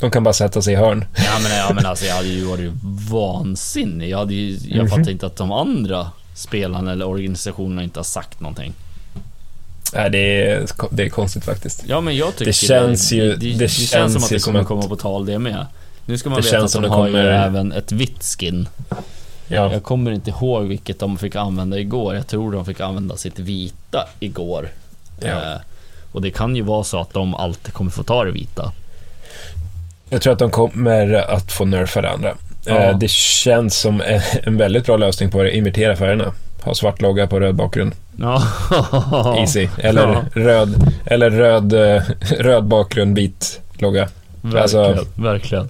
[0.00, 1.04] de kan bara sätta sig i hörn.
[1.16, 2.70] Ja men, ja, men alltså jag hade ju varit
[3.10, 4.08] vansinnig.
[4.10, 4.88] Jag, hade ju, jag Mhm.
[4.90, 8.72] fattar inte att de andra spelarna eller organisationerna inte har sagt någonting.
[9.94, 11.84] Nej, det är, det är konstigt faktiskt.
[11.88, 14.32] Ja men jag tycker Det känns ju- det, det, det det känns känns som att
[14.32, 15.66] ju det kommer att- komma på tal det med.
[16.06, 18.68] Nu ska man Det veta att de det har ju kommer- även ett vitt skin.
[19.48, 22.14] Ja, Jag kommer inte ihåg vilket de fick använda igår.
[22.14, 24.68] Jag tror de fick använda sitt vita igår.
[25.20, 25.26] Ja.
[25.28, 25.60] Eh,
[26.12, 28.72] och det kan ju vara så att de alltid kommer få ta det vita.
[30.10, 32.34] jag tror att de kommer att få nerfa det andra.
[32.66, 32.74] Ja.
[32.76, 34.02] Eh, Det känns som
[34.42, 35.56] en, väldigt bra lösning på det.
[35.56, 36.32] Imitera färgerna.
[36.62, 37.92] Ha svart logga på röd bakgrund.
[38.16, 38.42] Ja.
[39.38, 39.68] Easy.
[39.78, 40.22] Eller Ja.
[40.34, 42.02] röd, eller röd, eh,
[42.38, 44.08] röd bakgrund, vit logga.
[44.42, 45.68] Verkligen, Alltså- verkligen.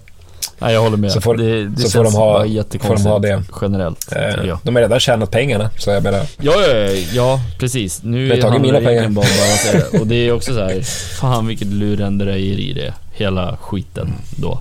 [0.59, 1.13] Nej, jag håller med.
[1.13, 2.43] Så får- det det så får de ha-
[2.81, 3.43] får de ha det.
[3.63, 4.13] generellt.
[4.13, 4.59] Eh, jag.
[4.63, 6.21] De har redan tjänat pengarna, så jag menar.
[6.41, 8.03] Ja, ja, ja, precis.
[8.03, 9.09] Nu har tagit mina pengar.
[9.09, 10.81] Bara, här, och det är också så här,
[11.21, 12.95] fan vilket lurendrejeri det är.
[13.13, 14.61] Hela skiten då.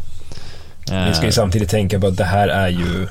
[1.08, 3.08] Vi ska ju Eh, samtidigt tänka på att det här är ju,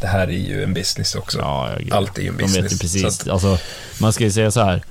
[0.00, 1.38] det här är ju en business också.
[1.38, 1.96] Ja, ja.
[1.96, 2.64] Allt är ju en De business.
[2.64, 3.04] vet ju precis.
[3.20, 3.58] att- Alltså,
[4.00, 4.82] man ska ju säga så här.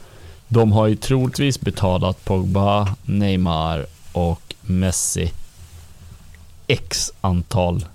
[0.48, 5.32] De har ju troligtvis betalat Pogba, Neymar och Messi
[6.68, 7.86] X antal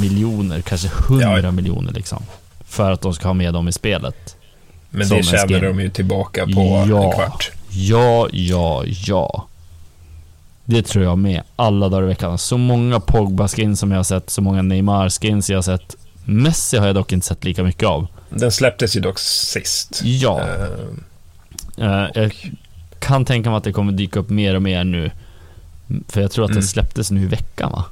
[0.00, 1.50] miljoner, kanske hundra Ja.
[1.50, 2.22] miljoner liksom.
[2.66, 4.36] För att de ska ha med dem i spelet.
[4.90, 7.04] men det tjänar de ju tillbaka på Ja.
[7.04, 7.50] en kvart.
[7.70, 9.46] Ja, ja, ja.
[10.64, 11.42] Det tror jag med.
[11.56, 12.38] Alla dagar i veckan.
[12.38, 15.96] Så många Pogba-skins som jag har sett, så många Neymar-skins jag har sett.
[16.24, 18.06] Messi har jag dock inte sett lika mycket av.
[18.30, 20.00] Den släpptes ju dock sist.
[20.04, 20.64] Ja, Eh,
[21.76, 22.50] Eh, jag
[22.98, 25.10] kan tänka mig att det kommer dyka upp mer och mer nu.
[26.08, 26.60] För jag tror att Mm.
[26.60, 27.84] det släpptes nu i veckan va?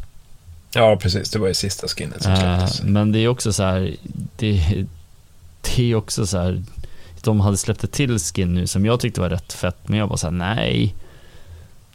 [0.75, 1.31] Ja, precis.
[1.31, 2.83] Det var ju sista skinnet som Eh, släpptes.
[2.83, 3.95] men det är också så här,
[4.37, 4.85] det,
[5.77, 6.63] det är också så här,
[7.23, 10.07] de hade släppt ett till skin nu som jag tyckte var rätt fett, men jag
[10.07, 10.95] var så här, nej,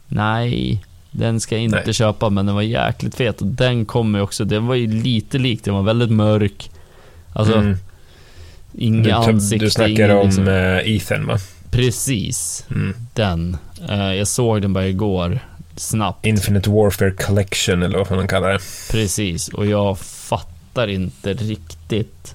[0.08, 1.94] nej, den ska jag inte Nej.
[1.94, 5.64] köpa, men den var jäkligt fet och den kommer också, den var ju lite lik,
[5.64, 6.70] den var väldigt mörk,
[7.32, 7.76] alltså Mm.
[8.72, 11.38] inga du, ansikte, du snackar ingen om liksom, eh, Ethan, va?
[11.70, 12.94] precis, Mm.
[13.14, 13.56] den.
[13.88, 15.40] Eh, jag såg den bara igår,
[15.76, 16.26] snabbt.
[16.26, 18.58] Infinite Warfare Collection, eller vad man kallar det.
[18.90, 22.34] Precis, och jag fattar inte riktigt.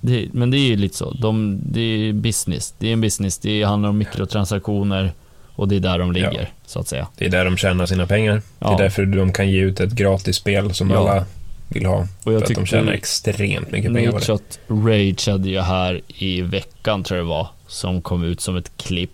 [0.00, 1.10] Det, men det är ju lite så.
[1.10, 2.74] De, det är business.
[2.78, 3.38] Det är en business.
[3.38, 5.12] Det handlar om mikrotransaktioner
[5.56, 7.06] och det är där de ligger, så att säga.
[7.16, 8.34] Det är där de tjänar sina pengar.
[8.34, 8.74] Det Ja.
[8.74, 10.96] är därför de kan ge ut ett gratis spel som Ja.
[10.98, 11.24] alla
[11.68, 11.96] vill ha.
[12.00, 14.40] Och För jag att de tjänar extremt mycket pengar på det.
[14.68, 18.70] Rage hade ju här i veckan, tror jag det var, som kom ut som ett
[18.76, 19.10] klipp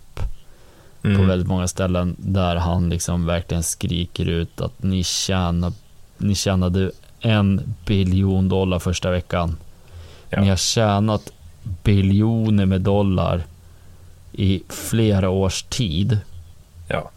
[1.01, 1.27] på Mm.
[1.27, 5.73] väldigt många ställen där han liksom verkligen skriker ut att ni tjänar,
[6.17, 9.57] ni tjänade en biljon dollar första veckan.
[10.29, 10.41] Ja.
[10.41, 11.31] Ni har tjänat
[11.83, 13.43] biljoner med dollar
[14.31, 16.17] i flera års tid.
[16.87, 17.09] Ja.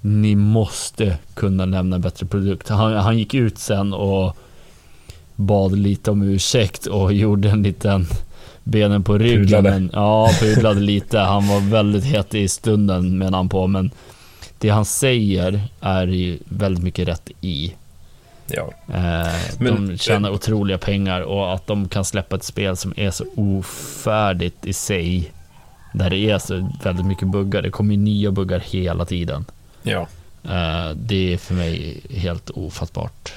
[0.00, 2.68] Ni måste kunna lämna en bättre produkt.
[2.68, 4.36] Han, han gick ut sen och
[5.36, 8.06] bad lite om ursäkt och gjorde en liten
[8.64, 9.40] benen på ryggen.
[9.42, 9.70] Pudlade.
[9.70, 11.18] Men, ja, pudlade lite.
[11.18, 13.66] Han var väldigt het i stunden menar han på.
[13.66, 13.90] Men
[14.58, 17.74] det han säger är ju väldigt mycket rätt i.
[18.46, 18.70] Ja.
[18.94, 23.10] Eh, Men- de tjänar otroliga pengar och att de kan släppa ett spel som är
[23.10, 25.32] så ofärdigt i sig.
[25.94, 27.62] Där det är så väldigt mycket buggar.
[27.62, 29.44] Det kommer ju nya buggar hela tiden.
[29.82, 30.06] ja.
[30.44, 33.32] Eh, det är för mig helt ofattbart.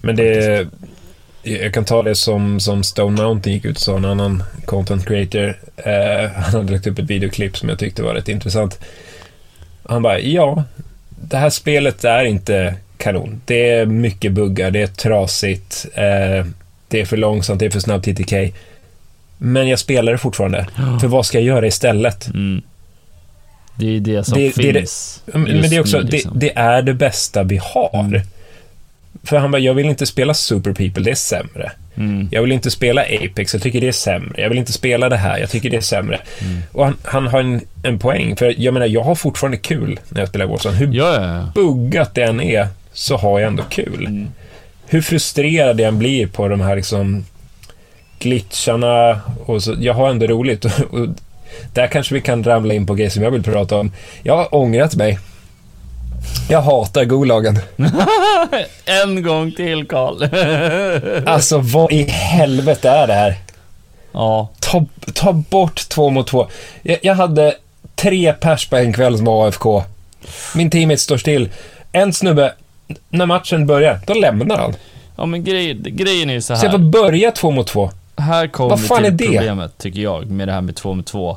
[0.00, 0.68] Men det...
[1.48, 5.06] Jag kan ta det som, som Stone Mountain gick ut och sa, en annan content
[5.06, 5.58] creator.
[5.76, 8.78] Eh, han hade lagt upp ett videoklipp som jag tyckte var rätt intressant.
[9.88, 10.64] Han bara, ja,
[11.08, 13.40] det här spelet är inte kanon.
[13.44, 16.46] Det är mycket buggar, det är trasigt, eh,
[16.88, 18.52] det är för långsamt, det är för snabbt TTK.
[19.38, 20.66] Men jag spelar det fortfarande.
[21.00, 22.26] För vad ska jag göra istället?
[22.28, 22.62] Mm.
[23.78, 25.22] Det är det som Det- det är det- finns.
[25.26, 26.38] Men det är också, liksom.
[26.38, 28.00] det, det är det bästa vi har.
[28.06, 28.20] Mm.
[29.26, 31.72] För han bara, jag vill inte spela Super People, det är sämre.
[31.96, 32.28] Mm.
[32.32, 34.42] Jag vill inte spela Apex, jag tycker det är sämre.
[34.42, 36.20] Jag vill inte spela det här, jag tycker det är sämre.
[36.40, 36.62] Mm.
[36.72, 40.20] Och han, han har en, en poäng, för jag menar, jag har fortfarande kul när
[40.20, 40.76] jag spelar Warzone.
[40.76, 41.52] Hur Ja, ja, ja.
[41.54, 44.06] buggat det än är, så har jag ändå kul.
[44.06, 44.28] Mm.
[44.86, 47.24] Hur frustrerad jag än blir på de här liksom
[48.18, 50.64] glitcharna och så, jag har ändå roligt.
[50.90, 51.08] Och
[51.72, 53.92] där kanske vi kan ramla in på grejer som jag vill prata om.
[54.22, 55.18] Jag har ångrat mig.
[56.48, 57.58] Jag hatar Gulagen.
[58.84, 60.22] en gång till Karl.
[61.28, 63.36] Alltså, vad i helvete är det här?
[64.12, 66.48] ja, Ta, ta bort två mot två.
[66.82, 67.54] Jag, jag hade
[67.94, 69.82] tre pers på en kväll som var AFK.
[70.54, 71.48] Min teammate står still.
[71.92, 72.52] En snubbe,
[73.08, 74.74] när matchen börjar, då lämnar han.
[75.16, 76.78] ja men grej, grejen är ju så Så jag här.
[76.78, 77.90] får börja två mot två.
[78.16, 79.26] Här kommer Vad fan till är det?
[79.26, 81.36] problemet, tycker jag, med det här med två med två.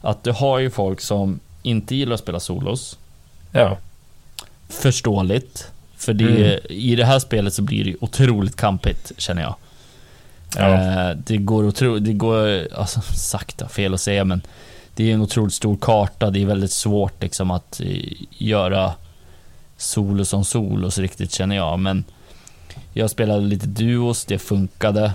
[0.00, 2.98] Att du har ju folk som inte gillar att spela solos.
[3.52, 3.76] Ja,
[4.68, 5.70] Förståeligt.
[5.96, 6.60] För det, Mm.
[6.68, 9.54] i det här spelet så blir det otroligt kampigt, känner jag.
[10.56, 10.74] Ja.
[11.10, 14.40] Eh, det går otroligt, det går, alltså sakta, fel att säga men
[14.94, 17.96] det är en otroligt stor karta, det är väldigt svårt liksom att eh,
[18.30, 18.92] göra
[19.76, 21.78] solo som solos riktigt känner jag.
[21.78, 22.04] Men
[22.92, 25.12] jag spelade lite duos, det funkade.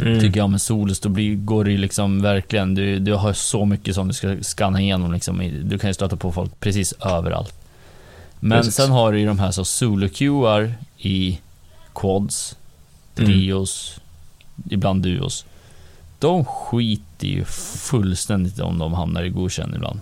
[0.00, 0.20] mm.
[0.20, 3.64] Tycker jag med solos, då blir, går det ju liksom verkligen, du, du har så
[3.64, 5.50] mycket som du ska scanna igenom liksom.
[5.64, 7.54] Du kan ju stöta på folk precis överallt.
[8.46, 8.74] Men Precis.
[8.74, 11.40] sen har du ju de här som solo-queuar i
[11.94, 12.56] quads,
[13.16, 13.30] Mm.
[13.30, 14.00] trios,
[14.70, 15.44] ibland duos.
[16.18, 20.00] De skiter ju fullständigt om de hamnar i godkänd ibland.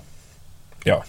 [0.84, 1.04] Ja.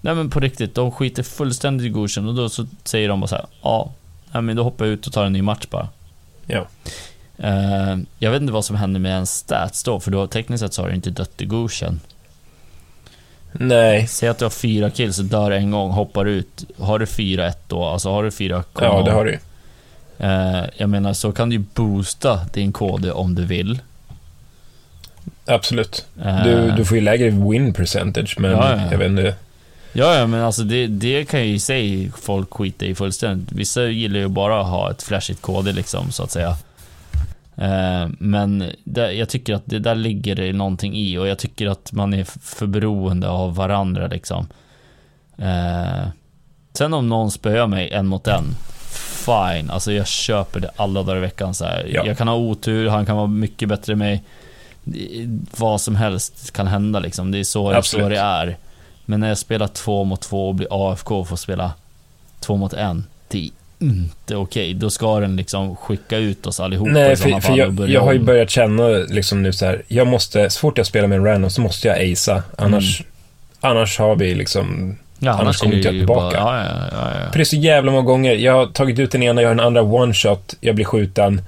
[0.00, 3.26] Nej men på riktigt, de skiter fullständigt i godkänd och då så säger de bara
[3.28, 3.92] så här, ja,
[4.32, 5.88] nej, men då hoppar jag ut och tar en ny match bara.
[6.46, 6.66] Ja.
[7.36, 10.74] Eh, jag vet inte vad som händer med en stats då, för då tekniskt sett
[10.74, 12.00] så har du inte dött i godkänd.
[13.52, 14.06] Nej.
[14.06, 16.64] Säg att du har fyra kills dör en gång, hoppar ut.
[16.78, 19.38] Har du 4-1 då, alltså har du 4 Ja, det har du.
[20.18, 23.78] Eh, jag menar, så kan du ju boosta din KD om du vill.
[25.46, 26.06] Absolut.
[26.24, 28.82] Eh, Du, du får ju lägre win percentage, men ja, ja.
[28.90, 29.34] jag vet inte.
[29.92, 33.52] Ja, ja, men alltså det, det kan ju i sig folk skita i fullständigt.
[33.52, 36.56] Vissa gillar ju bara att ha ett flashigt KD liksom, så att säga.
[37.58, 41.66] Eh, men det, jag tycker att det där ligger det någonting i och jag tycker
[41.66, 44.46] att man är för beroende av varandra liksom.
[45.38, 46.08] Eh,
[46.72, 48.44] sen om någon spöar mig en mot en,
[49.28, 49.70] fine.
[49.70, 51.64] Alltså jag köper det alla dagar i veckan så.
[51.64, 52.06] Ja.
[52.06, 54.22] Jag kan ha otur, han kan vara mycket bättre än mig.
[55.56, 57.30] vad som helst kan hända liksom.
[57.30, 58.56] Det är så, så det är.
[59.04, 61.72] Men när jag spelar två mot två och blir AFK och får spela
[62.40, 63.50] två mot en, det är
[63.80, 64.74] inte okej.
[64.74, 67.84] Då ska den liksom skicka ut oss allihopa i Nej, sådana för, för fall och
[67.84, 70.86] jag, jag har ju börjat känna liksom nu så här, jag måste, så fort jag
[70.86, 73.02] spelar med en random så måste jag acea, annars,
[73.60, 76.40] annars har vi liksom, ja, annars kommer inte jag tillbaka.
[76.44, 79.10] Bara, ja, ja, ja, för det är så jävla många gånger, jag har tagit ut
[79.10, 81.42] den ena, jag har den andra one shot, jag blir skjuten.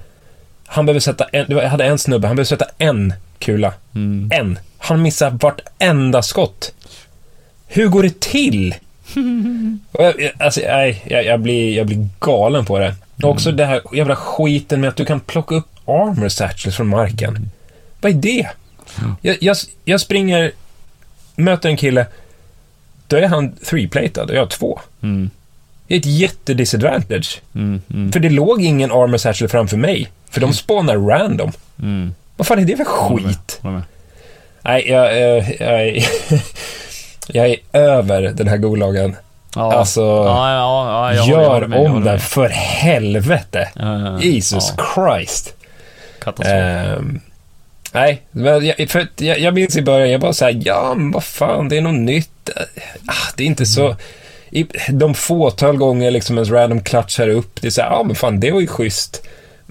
[0.65, 3.73] Han behöver sätta en, jag hade en snubbe, han behöver sätta en kula.
[3.95, 4.29] Mm.
[4.33, 4.59] En.
[4.77, 6.73] Han missar vartenda skott.
[7.67, 8.75] Hur går det till?
[9.91, 12.95] Jag, jag- alltså, nej, jag, jag, blir, jag blir galen på det.
[13.23, 16.87] Och också det här jävla skiten med att du kan plocka upp armor satchels från
[16.87, 17.49] marken.
[18.01, 18.47] Vad är det?
[19.21, 20.51] Jag, jag, jag springer,
[21.35, 22.05] möter en kille,
[23.07, 24.79] då är han three-platad och jag har två.
[25.01, 25.29] Mm.
[25.87, 27.41] Det är ett jättedisadvantage.
[27.55, 27.81] Mm.
[27.93, 28.11] Mm.
[28.11, 30.11] För det låg ingen armor satchel framför mig.
[30.29, 31.51] För de spawnar random.
[31.81, 32.13] Mm.
[32.37, 33.59] Vad fan är det för skit?
[34.61, 35.93] Nej, jag, eh, jag, är,
[37.33, 39.15] jag är över den här golagen.
[39.55, 39.73] Ja.
[39.73, 43.69] Alltså, ja, ja, ja, gör med, om den för helvete.
[44.21, 45.53] Jesus Christ.
[46.19, 46.57] katastrof.
[46.57, 47.19] Ehm,
[47.91, 51.23] nej, men jag, för jag, jag minns i början, jag bara såhär, ja men vad
[51.23, 52.49] fan, det är något nytt.
[53.07, 53.95] Ah, det är inte så...
[54.53, 58.39] I de fåtal gånger liksom ens random klatschar upp, det är såhär, ja men fan,
[58.39, 59.23] det var ju schysst.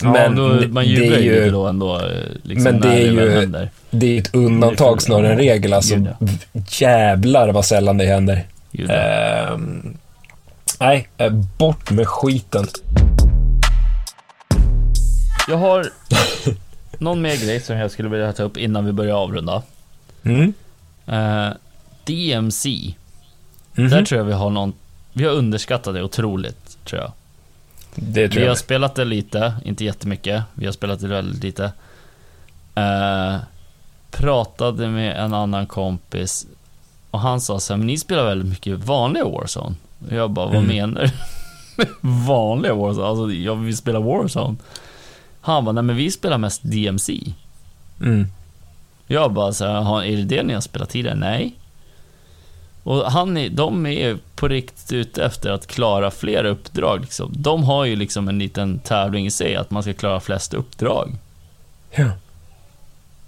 [0.02, 2.00] Ja, men då, man det jublar är ju lite då ändå.
[2.42, 5.72] Liksom, men det är ju- det är ett undantag snarare än regel.
[5.72, 6.26] Alltså, Gud, ja.
[6.68, 8.46] jävlar vad sällan det händer.
[8.72, 8.94] Gud, ja.
[8.94, 9.96] Ehm,
[10.80, 12.66] nej, eh, bort med skiten.
[15.48, 15.86] Jag har
[16.98, 19.62] någon mer grej som jag skulle vilja ta upp innan vi börjar avrunda.
[20.22, 20.52] Mm.
[21.06, 21.48] Eh,
[22.04, 22.94] DMC.
[23.74, 23.88] Mhm.
[23.90, 24.72] Där tror jag vi har någon...
[25.12, 27.12] Vi har underskattat det otroligt, tror jag.
[27.94, 28.58] Det tror Vi har jag.
[28.58, 30.42] spelat det lite, inte jättemycket.
[30.54, 31.72] Vi har spelat det väldigt lite.
[32.74, 33.36] Eh,
[34.10, 36.46] pratade med en annan kompis
[37.10, 39.74] och han sa så här, men ni spelar väldigt mycket vanliga Warzone.
[40.08, 40.68] Och jag bara, vad Mm.
[40.68, 41.10] menar du?
[42.26, 43.06] vanliga Warzone?
[43.06, 44.56] Alltså, jag vill spela Warzone.
[45.40, 47.20] Han bara, nej men vi spelar mest DMC.
[48.00, 48.26] Mm.
[49.06, 51.16] Jag bara så här, "Har- är det det ni har spelat tidigare?
[51.16, 51.54] Nej.
[52.82, 57.00] Och han är, de är på riktigt ute efter att klara fler uppdrag.
[57.00, 57.32] Liksom.
[57.36, 61.16] De har ju liksom en liten tävling i sig, att man ska klara flest uppdrag.
[61.90, 62.10] Ja,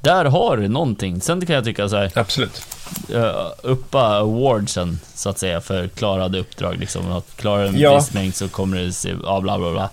[0.00, 1.20] Där har du någonting.
[1.20, 2.62] Sen kan jag tycka så här, absolut.
[3.14, 6.76] eh, uppa awardsen, så att säga, för klarade uppdrag.
[6.78, 7.12] Liksom.
[7.12, 7.96] Att klara en Ja.
[7.96, 9.90] viss mängd så kommer det se, ja, bla bla bla.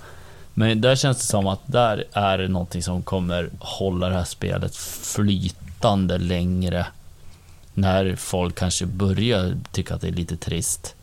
[0.54, 4.24] Men där känns det som att där är det någonting som kommer hålla det här
[4.24, 6.86] spelet flytande längre.
[7.74, 10.96] När folk kanske börjar tycka att det är lite trist.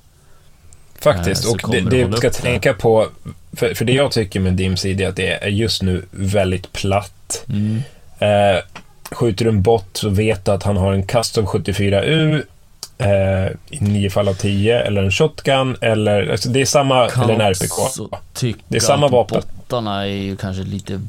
[0.98, 1.44] Faktiskt.
[1.44, 2.34] Eh, och det, det du ska det.
[2.34, 3.08] tänka på,
[3.52, 6.72] för, för det jag tycker med DMC det är att det är just nu väldigt
[6.72, 7.44] platt.
[7.48, 7.82] Mm.
[8.18, 8.62] Eh,
[9.10, 12.42] skjuter du en bot så vet du att han har en custom 74U
[12.98, 17.24] eh, i nio fall av 10 eller en shotgun eller alltså det är samma, Kan
[17.24, 18.08] eller en RPK.
[18.68, 19.42] Det är samma vapen.
[19.56, 21.00] bottarna är ju kanske lite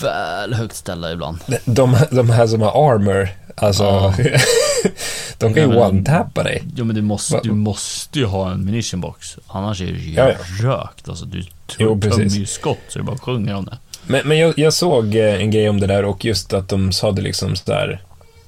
[0.00, 1.38] väl högt ställda ibland.
[1.64, 4.14] De, de här som har armor, alltså, Ja.
[5.38, 6.62] de kan ju one-tappa dig.
[6.76, 9.36] Jo men du måste, du måste ju ha en munition box.
[9.46, 11.08] Annars är det ju Ja, rökt.
[11.08, 13.78] Alltså du tömmer ju skott så det bara sjunger om det.
[14.06, 16.92] Men, men jag, jag såg eh, en grej om det där och just att de
[16.92, 18.02] sa det liksom sådär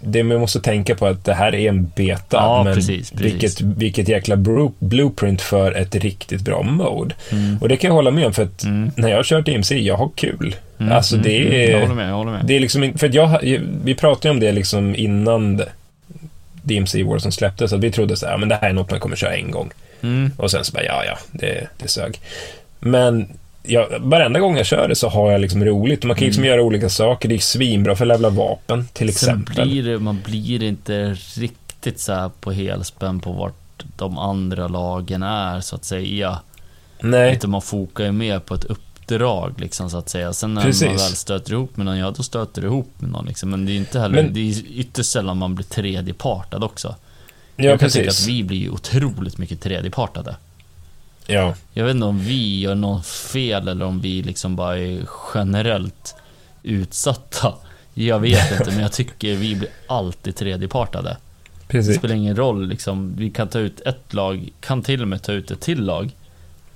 [0.07, 3.33] det man måste tänka på att det här är en beta, Ja, men precis, precis.
[3.33, 4.37] Vilket, vilket jäkla
[4.79, 7.15] blueprint för ett riktigt bra mode.
[7.33, 7.59] Mm.
[7.61, 8.91] Och det kan jag hålla med om, för att Mm.
[8.97, 10.57] när jag har kört DMC, jag har kul.
[10.79, 11.53] Mm, Alltså mm, det mm.
[11.53, 11.71] är...
[11.71, 12.47] Jag håller med, jag håller med.
[12.47, 13.39] Det är liksom för att jag,
[13.85, 15.63] vi pratade ju om det liksom innan
[16.63, 19.01] DMC War som släpptes, att vi trodde så här, men det här är något man
[19.01, 19.71] kommer köra en gång.
[20.03, 20.31] Mm.
[20.37, 22.21] Och sen så bara, ja, ja, det, det sög.
[22.81, 23.29] Men
[23.67, 26.05] ja, varenda gång jag kör det så har jag liksom roligt.
[26.05, 27.29] Man kan liksom göra olika saker.
[27.29, 29.15] Det är svinbra för att levla vapen, till Mm.
[29.15, 29.69] Sen exempel.
[29.69, 35.61] blir det, man blir inte riktigt så på helspänn på vart de andra lagen är
[35.61, 36.39] så att säga.
[37.01, 40.33] Nej, Utan man fokar ju mer på ett uppdrag liksom så att säga.
[40.33, 40.83] Sen när Precis.
[40.89, 43.51] man väl stöter ihop med någon, ja då stöter du ihop med någon liksom.
[43.51, 46.95] Men det är inte heller, Men- det är ytterst sällan man blir tredjepartad också.
[47.57, 48.23] ja jag kan tycka precis.
[48.25, 50.37] att vi blir ju otroligt mycket tredjepartade.
[51.27, 55.07] Ja, Jag vet inte om vi gör något fel eller om vi liksom bara är
[55.35, 56.15] generellt
[56.63, 57.55] utsatta.
[57.95, 61.17] Jag vet inte, men jag tycker vi blir alltid tredjepartade.
[61.67, 61.97] Det precis.
[61.97, 63.15] spelar ingen roll liksom.
[63.17, 66.11] Vi kan ta ut ett lag, kan till och med ta ut ett till lag.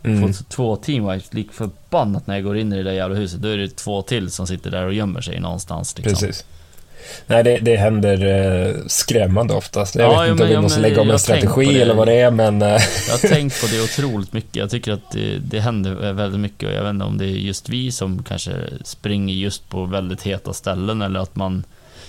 [0.03, 0.33] Mm.
[0.33, 3.43] Få två teamwipes, lik förbannat när jag går in i det där jävla huset.
[3.43, 6.15] Då är det två till som sitter där och gömmer sig någonstans liksom.
[6.15, 6.45] Precis.
[7.27, 9.95] Nej, det, det händer eh, skrämmande oftast.
[9.95, 12.09] Jag Ja, vet inte om vi ja, måste lägga om jag en strategi eller vad
[12.09, 12.63] det är, men...
[12.63, 12.79] Eh, Jag
[13.15, 14.57] har tänkt på det otroligt mycket.
[14.57, 17.29] Jag tycker att det, det händer väldigt mycket och jag vet inte om det är
[17.29, 18.53] just vi som kanske
[18.85, 21.65] springer just på väldigt heta ställen eller att man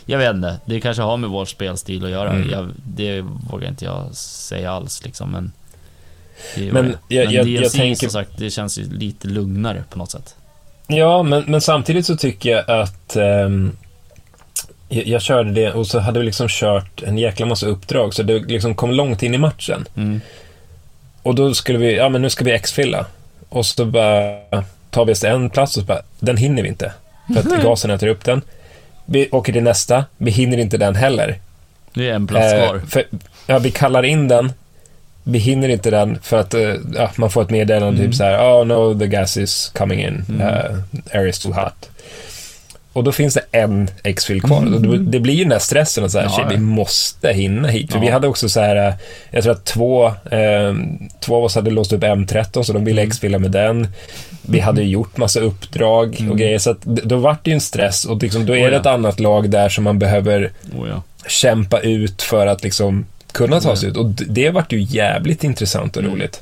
[0.05, 2.29] Jag vet inte, det kanske har med vår spelstil att göra.
[2.29, 2.49] Mm.
[2.49, 3.21] Jag, det
[3.51, 5.51] vågar inte jag säga alls liksom, men...
[6.55, 9.83] Det, Men men jag- jag- DLC jag tänker- som sagt, det känns ju lite lugnare
[9.89, 10.35] på något sätt.
[10.87, 13.71] Ja, men, men samtidigt så tycker jag att ehm,
[14.89, 18.23] jag, jag körde det och så hade vi liksom kört en jäkla massa uppdrag så
[18.23, 19.87] det liksom kom långt in i matchen.
[19.97, 20.21] Mm.
[21.23, 23.05] Och då skulle vi, ja men nu ska vi X-filla.
[23.49, 26.69] Och så bara tar vi oss till en plats och så bara, den hinner vi
[26.69, 26.93] inte.
[27.33, 28.41] För att gasen äter upp den.
[29.05, 31.39] Vi åker till nästa, vi hinner inte den heller.
[31.93, 32.75] Det är en plats kvar.
[32.75, 33.03] Eh, för,
[33.47, 34.53] ja, vi kallar in den.
[35.23, 38.11] Vi hinner inte den för att eh, ja, man får ett meddelande Mm.
[38.11, 40.25] typ så här, oh no, the gas is coming in.
[40.29, 40.41] Mm.
[40.41, 40.79] Uh,
[41.13, 41.89] air is too hot.
[42.93, 44.57] Och då finns det en X-fil kvar.
[44.57, 44.81] Mm.
[44.83, 47.67] Då, det blir ju den där stressen att så här, Ja, shit, vi måste hinna
[47.67, 47.91] hit.
[47.91, 48.01] För Ja.
[48.05, 48.93] vi hade också så här, eh,
[49.31, 50.73] jag tror att två, eh,
[51.19, 53.09] två av oss hade låst upp M13 så de ville Mm.
[53.09, 53.87] X-fila med den.
[54.41, 56.31] Vi hade ju gjort massa uppdrag Mm.
[56.31, 56.59] och grejer.
[56.59, 58.79] Så att, då vart det ju en stress och liksom, då är Oh, det ja.
[58.79, 63.75] ett annat lag där som man behöver Oh, kämpa ut för att liksom kunna ta
[63.75, 63.97] sig ut.
[63.97, 66.15] Och det vart ju jävligt intressant och Mm.
[66.15, 66.41] roligt.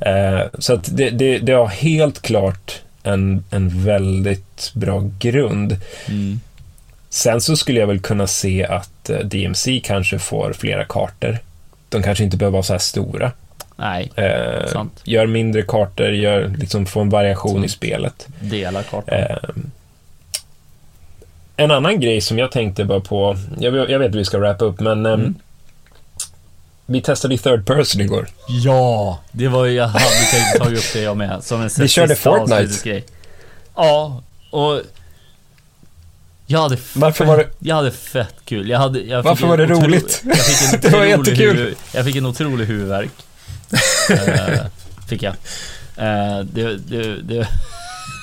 [0.00, 5.76] Eh, så att det, det, det har helt klart en, en väldigt bra grund.
[6.08, 6.40] Mm.
[7.08, 11.38] Sen så skulle jag väl kunna se att eh, DMC kanske får flera kartor.
[11.88, 13.32] De kanske inte behöver vara så här stora.
[13.76, 15.00] Nej, Eh, Sant.
[15.04, 17.66] gör mindre kartor, gör, liksom, få en variation Sant.
[17.66, 18.26] i spelet.
[18.40, 19.18] dela kartan.
[19.18, 19.36] Eh,
[21.56, 24.64] en annan grej som jag tänkte bara på, jag, jag vet att vi ska wrappa
[24.64, 25.34] upp, men ehm, Mm.
[26.86, 28.28] Vi testade i third person igår.
[28.48, 31.44] Ja, det var ju, jag hade tänkt ta upp det jag med.
[31.44, 33.02] Som en Vi körde Fortnite.
[33.76, 34.80] Ja, och...
[36.48, 38.68] Jag hade Varför fett, var det- Jag hade fett kul.
[38.68, 40.22] Jag hade, jag Varför var det otro- roligt?
[40.24, 41.56] Jag fick en Det var jättekul.
[41.56, 43.10] Huvud, jag fick en otrolig huvudvärk.
[44.10, 44.66] eh,
[45.08, 45.34] fick jag.
[45.96, 47.48] Eh, det, det, det,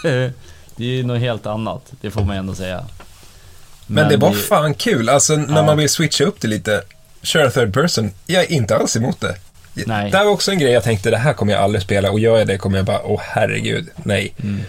[0.76, 2.86] det är ju något helt annat, det får man ändå säga.
[3.88, 5.64] Men, det var fan kul, alltså när Ja.
[5.66, 6.82] man vill switcha upp det lite,
[7.24, 9.36] köra third person, jag är inte alls emot det.
[9.88, 10.12] Nej.
[10.12, 12.38] Det var också en grej jag tänkte, det här kommer jag aldrig spela och gör
[12.38, 14.34] jag det kommer jag bara, åh herregud, nej.
[14.44, 14.62] Mm.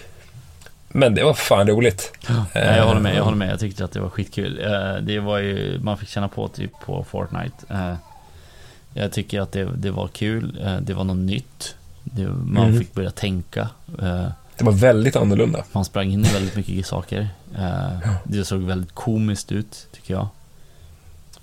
[0.89, 2.13] Men det var fan roligt.
[2.55, 3.51] Nej, jag håller med, jag håller med.
[3.53, 4.61] Jag tyckte att det var skitkul.
[4.65, 7.57] Eh, Det var ju, man fick känna på typ på Fortnite.
[7.71, 7.95] Eh,
[8.95, 10.59] Jag tycker att det, det var kul.
[10.65, 11.75] Eh, Det var något nytt.
[12.05, 12.79] Det, man Mhm.
[12.79, 13.61] fick börja tänka.
[14.03, 14.27] Eh,
[14.59, 15.65] Det var väldigt annorlunda.
[15.73, 17.29] Man sprang in i väldigt mycket saker.
[17.59, 20.29] Eh, Det såg väldigt komiskt ut, tycker jag.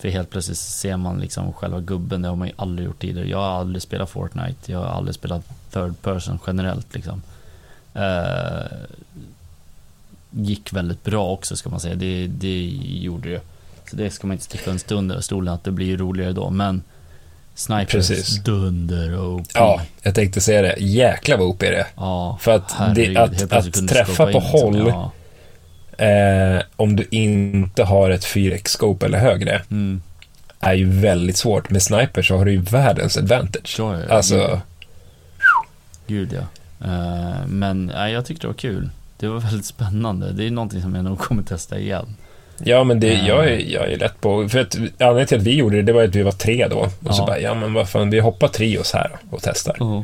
[0.02, 3.30] För helt plötsligt ser man liksom själva gubben, det har man ju aldrig gjort tidigare.
[3.30, 5.41] Jag har aldrig spelat Fortnite, jag har aldrig spelat
[5.74, 7.22] third person generellt liksom.
[7.93, 8.78] Eh,
[10.32, 13.41] gick väldigt bra också ska man säga, det, det gjorde det.
[13.89, 16.34] Så det ska man inte sticka en stund under stolen att det blir ju roligare
[16.34, 16.84] då, men
[17.56, 18.43] Snipers Precis.
[18.43, 20.76] dunder och Ja, jag tänkte säga det.
[20.80, 21.88] Jäklar vad OP är det.
[21.95, 24.60] ja, För att, herregud, det, att, att träffa på in, liksom.
[24.62, 25.12] håll Ja.
[25.98, 30.02] Eh, om du inte har ett 4x-scope eller högre Mm.
[30.60, 31.70] är ju väldigt svårt.
[31.70, 33.68] Med sniper så har du ju världens advantage.
[33.76, 34.14] Så är det.
[34.14, 34.62] Alltså,
[36.08, 36.42] Gud ja.
[36.88, 38.89] Eh, men nej, jag tyckte det var kul.
[39.18, 40.32] Det var väldigt spännande.
[40.34, 42.06] Det är någonting som jag nog kommer testa igen.
[42.64, 43.28] ja men det, Eh.
[43.28, 45.94] jag, är, jag är lätt på, för att anledningen till att vi gjorde det, det
[45.94, 46.78] var att vi var tre då.
[46.78, 47.26] Och så Ja.
[47.26, 50.04] bara, ja men vad fan, vi hoppar trios här och testar.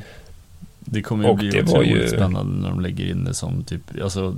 [0.80, 3.82] Det kommer ju Och bli otroligt ju- spännande när de lägger in det som typ,
[4.04, 4.36] alltså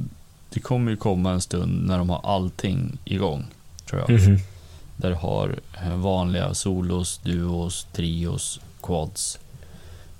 [0.49, 3.45] det kommer ju komma en stund när de har allting igång,
[3.89, 4.09] tror jag.
[4.09, 4.39] Mhm.
[4.97, 9.39] Där du har eh, vanliga solos, duos, trios, quads.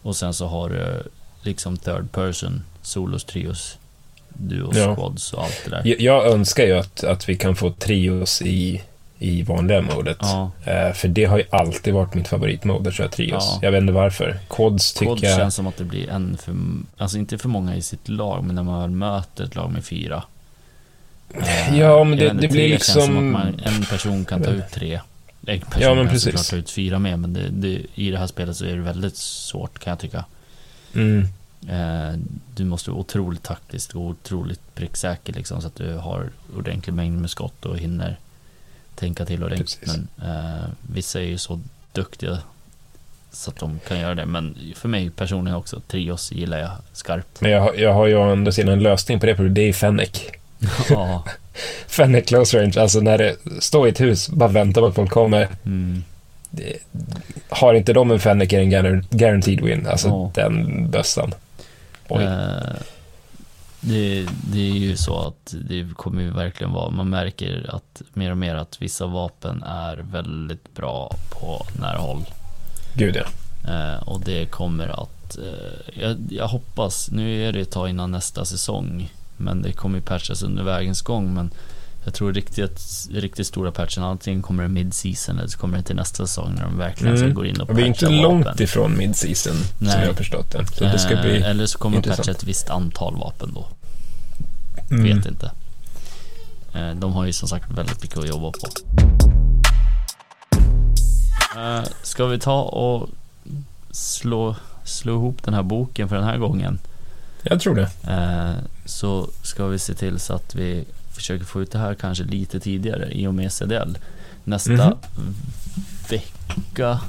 [0.02, 1.04] Och sen så har du
[1.42, 3.78] liksom third person, solos, trios,
[4.34, 4.96] duos, Ja.
[4.96, 5.82] quads och allt det där.
[5.86, 8.82] Jag, jag önskar ju att, att vi kan få trios i,
[9.20, 10.18] i vanliga modet.
[10.22, 13.50] Ja, Eh, för det har ju alltid varit mitt favoritmode att köra trios.
[13.54, 13.60] Ja.
[13.62, 14.40] Jag vet inte varför.
[14.50, 15.38] Quads tycker Quads jag...
[15.38, 16.54] känns som att det blir en för,
[16.98, 20.24] alltså inte för många i sitt lag, men när man möter ett lag med fyra.
[21.34, 24.44] Eh, Ja, men det- det blir tre känns som liksom- att man, en person kan
[24.44, 25.00] ta ut tre.
[25.46, 26.24] En person Ja, men kan precis.
[26.24, 28.82] såklart ta ut fyra med, men det, det, i det här spelet så är det
[28.82, 30.26] väldigt svårt kan jag tycka.
[30.96, 31.28] Mm.
[31.70, 32.20] Eh,
[32.56, 37.22] du måste vara otroligt taktisk och otroligt pricksäker liksom, så att du har ordentlig mängd
[37.22, 38.18] med skott och hinner
[39.00, 39.80] tänka till ordentligt.
[39.80, 40.00] Precis.
[40.18, 41.60] Men eh, vissa är ju så
[41.92, 42.38] duktiga
[43.32, 44.26] så att de kan göra det.
[44.26, 47.42] Men för mig personligen också, trios gillar jag skarpt.
[47.42, 49.56] Men jag, har- jag har ju å andra sidan en lösning på det problemet.
[49.56, 50.26] Det är Fennec.
[50.90, 51.24] ja,
[51.88, 52.82] Fennec close range.
[52.82, 55.48] Alltså när det står i ett hus, bara väntar på att folk kommer.
[55.66, 56.04] mm,
[56.50, 56.78] Det,
[57.50, 59.88] har inte de en Fennec är det en guar- guaranteed win.
[59.88, 60.32] Alltså Ja.
[60.36, 61.34] den bössan.
[62.08, 62.24] Oj.
[62.24, 62.60] eh,
[63.82, 68.32] det, det är ju så att det kommer ju verkligen vara, man märker att mer
[68.32, 72.26] och mer att vissa vapen är väldigt bra på nära håll.
[72.94, 73.26] Gud ja.
[73.68, 78.12] Eh, och det kommer att, eh, jag, jag hoppas, nu är det ett tag innan
[78.12, 81.52] nästa säsong, men det kommer ju patchas under vägens gång, men
[82.10, 82.82] Jag tror riktigt,
[83.12, 86.64] riktigt stora patchen, antingen kommer det mid-season eller så kommer det till nästa säsong när
[86.64, 87.30] de verkligen mm.
[87.30, 88.64] ska gå in och patcha Vi är inte långt vapen.
[88.64, 90.68] ifrån mid-season, som jag har förstått det.
[90.68, 93.68] Så det ska bli eh, Eller så kommer de patcha ett visst antal vapen då.
[94.92, 95.04] Mm.
[95.04, 95.52] Vet inte.
[96.74, 98.68] Eh, de har ju som sagt väldigt mycket att jobba på.
[101.60, 103.10] Eh, ska vi ta och
[103.92, 106.80] slå, slå ihop den här boken för den här gången?
[107.44, 107.90] Jag tror det.
[108.86, 110.86] Så ska vi se till så att vi
[111.20, 113.98] försöker få ut det här kanske lite tidigare i och med CDL.
[114.44, 116.10] Nästa mm -hmm.
[116.10, 117.00] vecka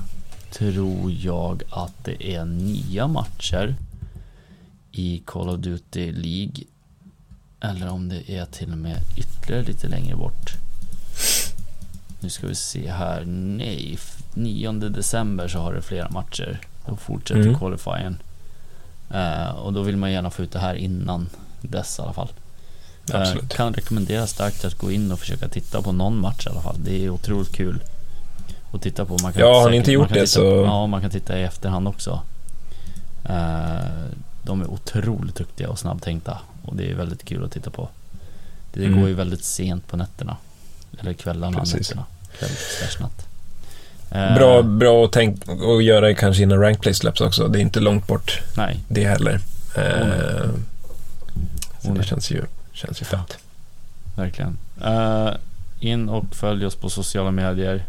[0.50, 3.74] tror jag att det är nya matcher
[4.92, 6.64] i Call of Duty League.
[7.60, 10.50] Eller om det är till och med ytterligare lite längre bort.
[12.20, 13.24] Nu ska vi se här.
[13.24, 13.98] Nej,
[14.34, 16.60] 9 december så har det flera matcher.
[16.86, 17.58] Då fortsätter mm.
[17.58, 18.16] qualifyern.
[19.14, 21.28] Uh, och då vill man gärna få ut det här innan
[21.60, 22.28] dess i alla fall.
[23.14, 26.60] Uh, kan rekommendera starkt att gå in och försöka titta på någon match i alla
[26.60, 26.76] fall.
[26.84, 27.78] Det är otroligt kul
[28.72, 29.18] att titta på.
[29.22, 30.44] Man kan ja, har ni inte gjort det så...
[30.66, 32.20] ja, man kan titta i efterhand också.
[33.30, 34.10] Uh,
[34.42, 37.88] de är otroligt duktiga och snabbtänkta och det är väldigt kul att titta på.
[38.72, 39.00] Det mm.
[39.00, 40.36] går ju väldigt sent på nätterna.
[41.00, 41.74] Eller kvällarna, Precis.
[41.74, 42.04] nätterna.
[42.38, 42.50] Kväll,
[43.00, 43.26] natt.
[44.10, 44.62] Bra, eh.
[44.62, 47.48] bra att, tänk, att göra kanske innan Rankplay släpps också.
[47.48, 48.80] Det är inte långt bort Nej.
[48.88, 49.40] det heller.
[49.78, 50.50] Uh,
[51.82, 52.44] så det känns ju,
[52.80, 53.38] känns ju fett.
[54.16, 54.58] Verkligen.
[54.84, 55.34] Uh,
[55.80, 57.84] in och följ oss på sociala medier.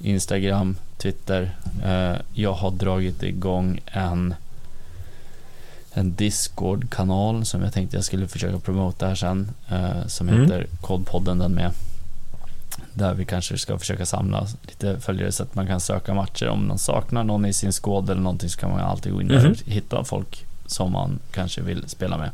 [0.00, 1.56] Instagram, Twitter.
[1.86, 4.34] Uh, jag har dragit igång en
[5.94, 9.50] en Discord-kanal som jag tänkte jag skulle försöka promota här sen.
[10.06, 10.42] som mm.
[10.42, 11.72] heter Kodpodden den med.
[12.94, 16.48] Där vi kanske ska försöka samla lite följare så att man kan söka matcher.
[16.48, 19.28] Om man saknar någon i sin skåd eller någonting så kan man alltid gå in
[19.28, 22.30] där mm och hitta folk som man kanske vill spela med.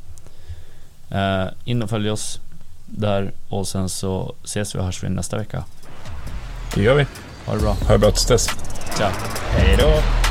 [1.12, 2.40] Uh, in och följ oss
[2.86, 5.64] där och sen så ses vi och hörs vi nästa vecka.
[6.74, 7.06] Det gör vi.
[7.46, 7.72] Ha det bra.
[7.72, 8.48] Ha det bra tills dess.
[8.96, 9.10] Ciao.
[9.50, 10.27] Hej då.